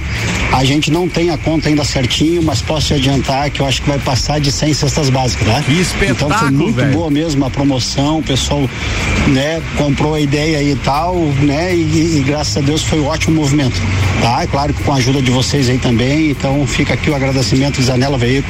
[0.54, 3.82] A gente não tem a conta ainda certinho, mas posso te adiantar que eu acho
[3.82, 5.62] que vai passar de 100 cestas básicas, tá?
[5.62, 6.94] Que espetáculo, Então foi muito velho.
[6.94, 8.70] boa mesmo a promoção, o pessoal,
[9.28, 11.76] né, comprou a ideia aí e tal, né?
[11.76, 13.82] E, e graças a Deus foi um ótimo movimento,
[14.22, 14.44] tá?
[14.44, 17.80] É claro que com a ajuda de vocês aí também, então fica aqui o agradecimento
[17.80, 18.43] de Zanela Veículos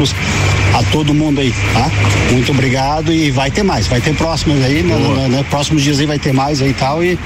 [0.74, 1.90] a todo mundo aí, tá?
[2.32, 6.00] Muito obrigado e vai ter mais, vai ter próximos aí, né, né, né, próximos dias
[6.00, 7.18] aí vai ter mais aí e tal e,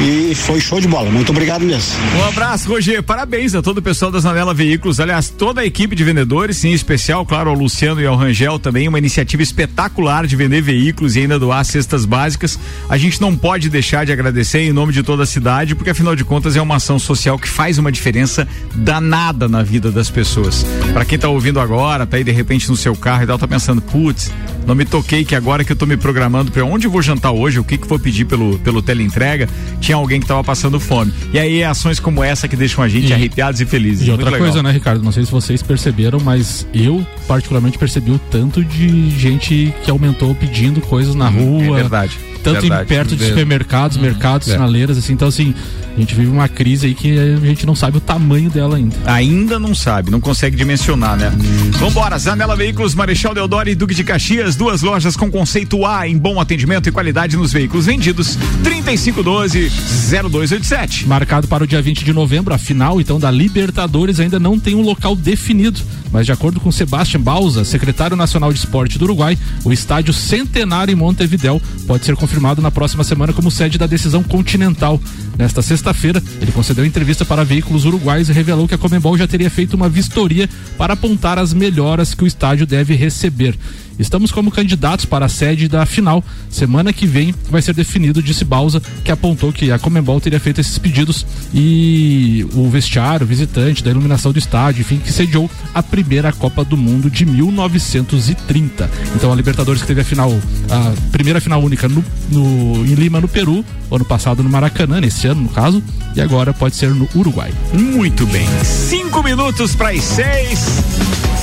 [0.00, 1.92] e foi show de bola, muito obrigado mesmo.
[2.18, 3.02] Um abraço, Roger.
[3.02, 5.00] Parabéns a todo o pessoal da Zanela Veículos.
[5.00, 8.86] Aliás, toda a equipe de vendedores, em especial, claro, ao Luciano e ao Rangel também.
[8.86, 12.58] Uma iniciativa espetacular de vender veículos e ainda doar cestas básicas.
[12.88, 16.14] A gente não pode deixar de agradecer em nome de toda a cidade, porque afinal
[16.14, 20.64] de contas é uma ação social que faz uma diferença danada na vida das pessoas.
[20.92, 23.46] Para quem tá ouvindo agora, tá aí de repente no seu carro e tal, tá
[23.48, 24.32] pensando, putz,
[24.66, 27.30] não me toquei que agora que eu tô me programando para onde eu vou jantar
[27.32, 29.48] hoje, o que que vou pedir pelo, pelo teleentrega,
[29.80, 31.12] tinha alguém que tava passando fome.
[31.32, 34.06] E aí é ações como essa que deixam a gente E- arrepiados e felizes.
[34.06, 35.02] E outra coisa, né, Ricardo?
[35.02, 40.34] Não sei se vocês perceberam, mas eu particularmente percebi o tanto de gente que aumentou
[40.34, 41.62] pedindo coisas na rua.
[41.64, 42.18] é verdade,
[42.52, 42.84] Tanto verdade.
[42.84, 44.52] em perto de supermercados, mercados, É.
[44.52, 45.12] sinaleiras, assim.
[45.12, 45.54] Então, assim,
[45.96, 48.96] a gente vive uma crise aí que a gente não sabe o tamanho dela ainda.
[49.04, 51.32] Ainda não sabe, não consegue dimensionar, né?
[51.78, 56.16] Vambora, Zanela Veículos, Marechal Deodoro e Duque de Caxias, duas lojas com conceito A em
[56.16, 58.38] bom atendimento e qualidade nos veículos vendidos.
[58.62, 61.06] 3512-0287.
[61.06, 64.74] Marcado para o dia 20 de novembro, a final então da Libertadores ainda não tem
[64.74, 65.80] um local definido.
[66.10, 70.92] Mas de acordo com Sebastião Bausa, secretário nacional de esporte do Uruguai, o estádio Centenário
[70.92, 75.00] em Montevidéu pode ser confirmado na próxima semana como sede da decisão continental.
[75.36, 79.50] Nesta sexta-feira, ele concedeu entrevista para veículos uruguais e revelou que a Comembol já teria
[79.50, 83.56] feito uma vistoria para apontar as melhoras que o estádio deve receber.
[83.98, 86.22] Estamos como candidatos para a sede da final.
[86.50, 90.60] Semana que vem vai ser definido, disse Bausa, que apontou que a Comembol teria feito
[90.60, 95.82] esses pedidos e o vestiário, o visitante, da iluminação do estádio, enfim, que sediou a
[95.82, 98.90] primeira Copa do Mundo de 1930.
[99.16, 100.30] Então a Libertadores que teve a final,
[100.70, 105.26] a primeira final única no, no- em Lima, no Peru, ano passado no Maracanã, nesse
[105.26, 105.82] ano no caso,
[106.14, 107.52] e agora pode ser no Uruguai.
[107.72, 108.46] Muito bem.
[108.64, 110.58] Cinco minutos para as seis.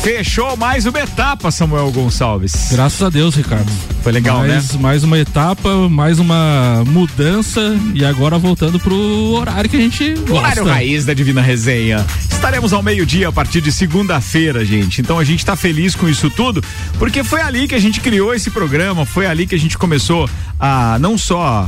[0.05, 2.67] Fechou mais uma etapa, Samuel Gonçalves.
[2.69, 3.71] Graças a Deus, Ricardo.
[4.03, 4.79] Foi legal, mais, né?
[4.79, 8.95] Mais uma etapa, mais uma mudança e agora voltando pro
[9.31, 10.33] horário que a gente gosta.
[10.35, 12.05] Horário raiz da Divina Resenha.
[12.29, 15.01] Estaremos ao meio-dia a partir de segunda-feira, gente.
[15.01, 16.63] Então a gente tá feliz com isso tudo,
[16.99, 20.29] porque foi ali que a gente criou esse programa, foi ali que a gente começou
[20.59, 21.67] a não só,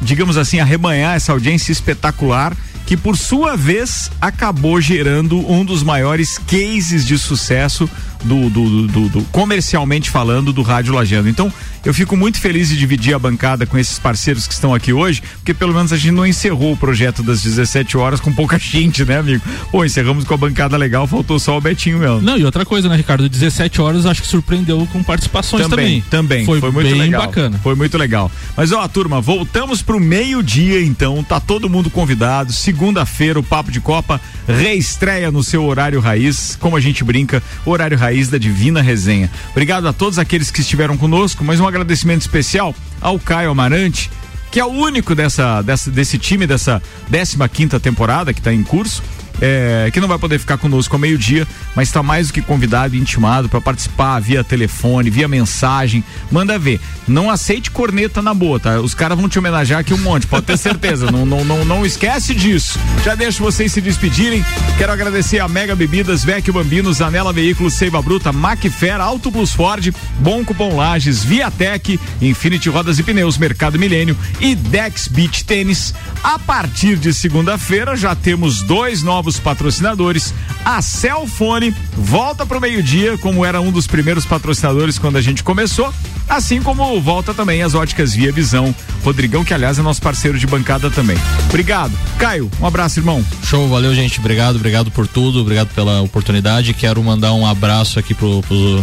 [0.00, 2.56] digamos assim, arrebanhar essa audiência espetacular.
[2.86, 7.90] Que por sua vez acabou gerando um dos maiores cases de sucesso
[8.22, 11.28] do, do, do- do- comercialmente falando do Rádio Lajando.
[11.28, 11.52] Então,
[11.88, 15.22] eu fico muito feliz de dividir a bancada com esses parceiros que estão aqui hoje,
[15.36, 19.04] porque pelo menos a gente não encerrou o projeto das 17 horas com pouca gente,
[19.04, 19.42] né, amigo?
[19.70, 22.20] Pô, encerramos com a bancada legal, faltou só o Betinho mesmo.
[22.20, 23.28] Não, e outra coisa, né, Ricardo?
[23.28, 26.02] 17 horas acho que surpreendeu com participações também.
[26.10, 27.26] Também, Foi, foi, muito bem legal.
[27.26, 27.60] bacana.
[27.62, 28.30] Foi muito legal.
[28.56, 32.52] Mas ó, turma, voltamos pro meio-dia então, tá todo mundo convidado.
[32.52, 37.98] Segunda-feira, o Papo de Copa reestreia no seu horário raiz, como a gente brinca, horário
[37.98, 39.30] raiz da Divina Resenha.
[39.50, 44.10] Obrigado a todos aqueles que estiveram conosco, mas um agradecimento especial ao Caio Amarante,
[44.50, 48.62] que é o único dessa, dessa desse time dessa 15 quinta temporada que está em
[48.62, 49.02] curso.
[49.40, 52.94] É, que não vai poder ficar conosco ao meio-dia, mas está mais do que convidado
[52.94, 56.02] e intimado para participar via telefone, via mensagem.
[56.30, 56.80] Manda ver.
[57.06, 58.80] Não aceite corneta na boa, tá?
[58.80, 61.10] Os caras vão te homenagear aqui um monte, pode ter certeza.
[61.10, 62.78] não, não, não, não esquece disso.
[63.04, 64.44] Já deixo vocês se despedirem.
[64.76, 69.94] Quero agradecer a Mega Bebidas, Vecchio Bambino, Zanela Veículos, Seiva Bruta, Macfer, Auto Plus Ford,
[70.18, 75.94] Bom Cupom Lages, Viatec, Infinity Rodas e Pneus, Mercado Milênio e Dex Beach Tênis.
[76.22, 80.32] A partir de segunda-feira já temos dois novos patrocinadores.
[80.64, 85.92] A Celfone volta pro meio-dia, como era um dos primeiros patrocinadores quando a gente começou.
[86.28, 88.74] Assim como volta também as óticas Via Visão.
[89.04, 91.16] Rodrigão, que aliás é nosso parceiro de bancada também.
[91.48, 91.92] Obrigado.
[92.18, 93.24] Caio, um abraço, irmão.
[93.44, 94.18] Show, valeu, gente.
[94.18, 96.74] Obrigado, obrigado por tudo, obrigado pela oportunidade.
[96.74, 98.16] Quero mandar um abraço aqui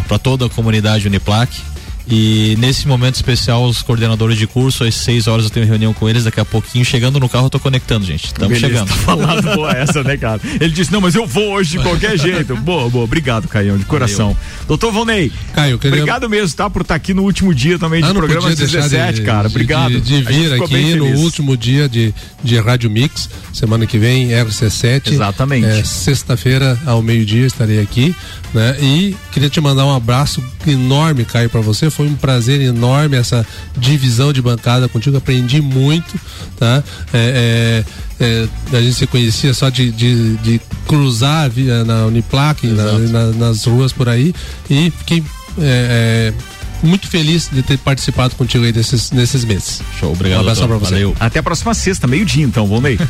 [0.07, 1.72] pra toda a comunidade Uniplac.
[2.07, 6.09] E nesse momento especial, os coordenadores de curso, às 6 horas eu tenho reunião com
[6.09, 8.25] eles, daqui a pouquinho, chegando no carro, eu tô conectando, gente.
[8.25, 8.87] Estamos chegando.
[8.89, 10.41] Tá falado boa essa, né, cara?
[10.59, 12.55] Ele disse: não, mas eu vou hoje de qualquer jeito.
[12.57, 13.05] Boa, boa.
[13.05, 14.35] Obrigado, Caião, de coração.
[14.67, 15.97] Doutor Volney, Caio, queria...
[16.01, 16.69] obrigado mesmo, tá?
[16.69, 19.47] Por estar aqui no último dia também de Ah, programa podia deixar 17, de, cara.
[19.47, 19.89] de- Obrigado.
[19.91, 21.19] De, de vir aqui no feliz.
[21.21, 25.11] último dia de, de Rádio Mix, semana que vem, RC7.
[25.11, 25.65] Exatamente.
[25.65, 28.13] É, Sexta-feira, ao meio-dia, estarei aqui.
[28.53, 28.77] Né?
[28.79, 31.89] E queria te mandar um abraço enorme, Caio, para você.
[31.93, 33.45] Foi um prazer enorme essa
[33.77, 35.17] divisão de bancada contigo.
[35.17, 36.19] Aprendi muito,
[36.57, 36.83] tá?
[37.13, 37.83] É,
[38.19, 42.97] é, é, a gente se conhecia só de, de, de cruzar via, na Uniplac, na-
[42.99, 44.33] na- nas ruas por aí.
[44.69, 45.23] E fiquei.
[45.59, 46.52] é, é,
[46.83, 49.81] muito feliz de ter participado contigo aí desses, nesses meses.
[49.99, 50.39] Show, obrigado.
[50.39, 50.91] Um abraço pra você.
[50.91, 51.15] Valeu.
[51.19, 52.99] Até a próxima sexta, meio-dia, então, Volney.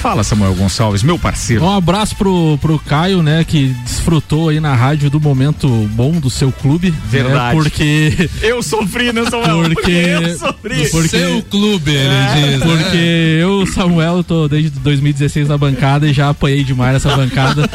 [0.00, 1.64] Fala, Samuel Gonçalves, meu parceiro.
[1.64, 6.28] Um abraço pro, pro Caio, né, que desfrutou aí na rádio do momento bom do
[6.30, 6.90] seu clube.
[6.90, 7.56] né, Verdade.
[7.58, 8.28] porque.
[8.42, 9.70] Eu sofri, né, Samuel?
[9.70, 9.90] Porque.
[9.90, 10.88] eu sofri.
[10.90, 12.60] porque Seu clube, ele É, diz.
[12.60, 12.66] né?
[12.66, 17.68] Porque eu, Samuel, tô desde 2016 na bancada e já apanhei demais nessa bancada.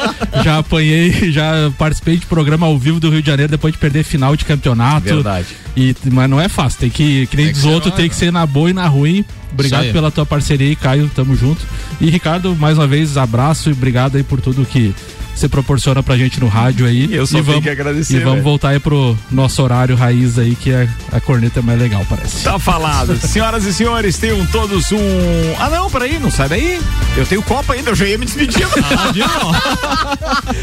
[0.43, 4.03] já apanhei, já participei de programa ao vivo do Rio de Janeiro depois de perder
[4.03, 5.05] final de campeonato.
[5.05, 5.30] Verdade.
[5.75, 8.31] E, mas não é fácil, tem que, que nem Tem diz outro, tem que ser
[8.31, 9.23] na boa e na ruim.
[9.51, 11.65] Obrigado pela tua parceria aí, Caio, tamo junto.
[11.99, 14.93] E Ricardo, mais uma vez, abraço e obrigado aí por tudo que
[15.41, 17.09] você proporciona pra gente no rádio aí.
[17.11, 18.43] Eu só e tenho vamos, que agradecer, E vamos velho.
[18.43, 22.43] voltar aí pro nosso horário raiz aí, que é, a corneta é mais legal, parece.
[22.43, 23.17] Tá falado.
[23.17, 24.99] Senhoras e senhores, tenham todos um.
[25.59, 26.79] Ah, não, peraí, não sai daí.
[27.17, 28.65] Eu tenho Copa ainda, eu já ia me despedir.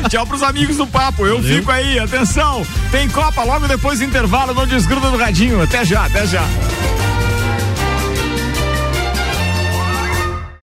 [0.09, 1.27] Tchau pros amigos do papo.
[1.27, 2.65] Eu fico aí, atenção.
[2.93, 5.61] Tem Copa logo depois do intervalo, não desgruda do radinho.
[5.61, 6.47] Até já, até já.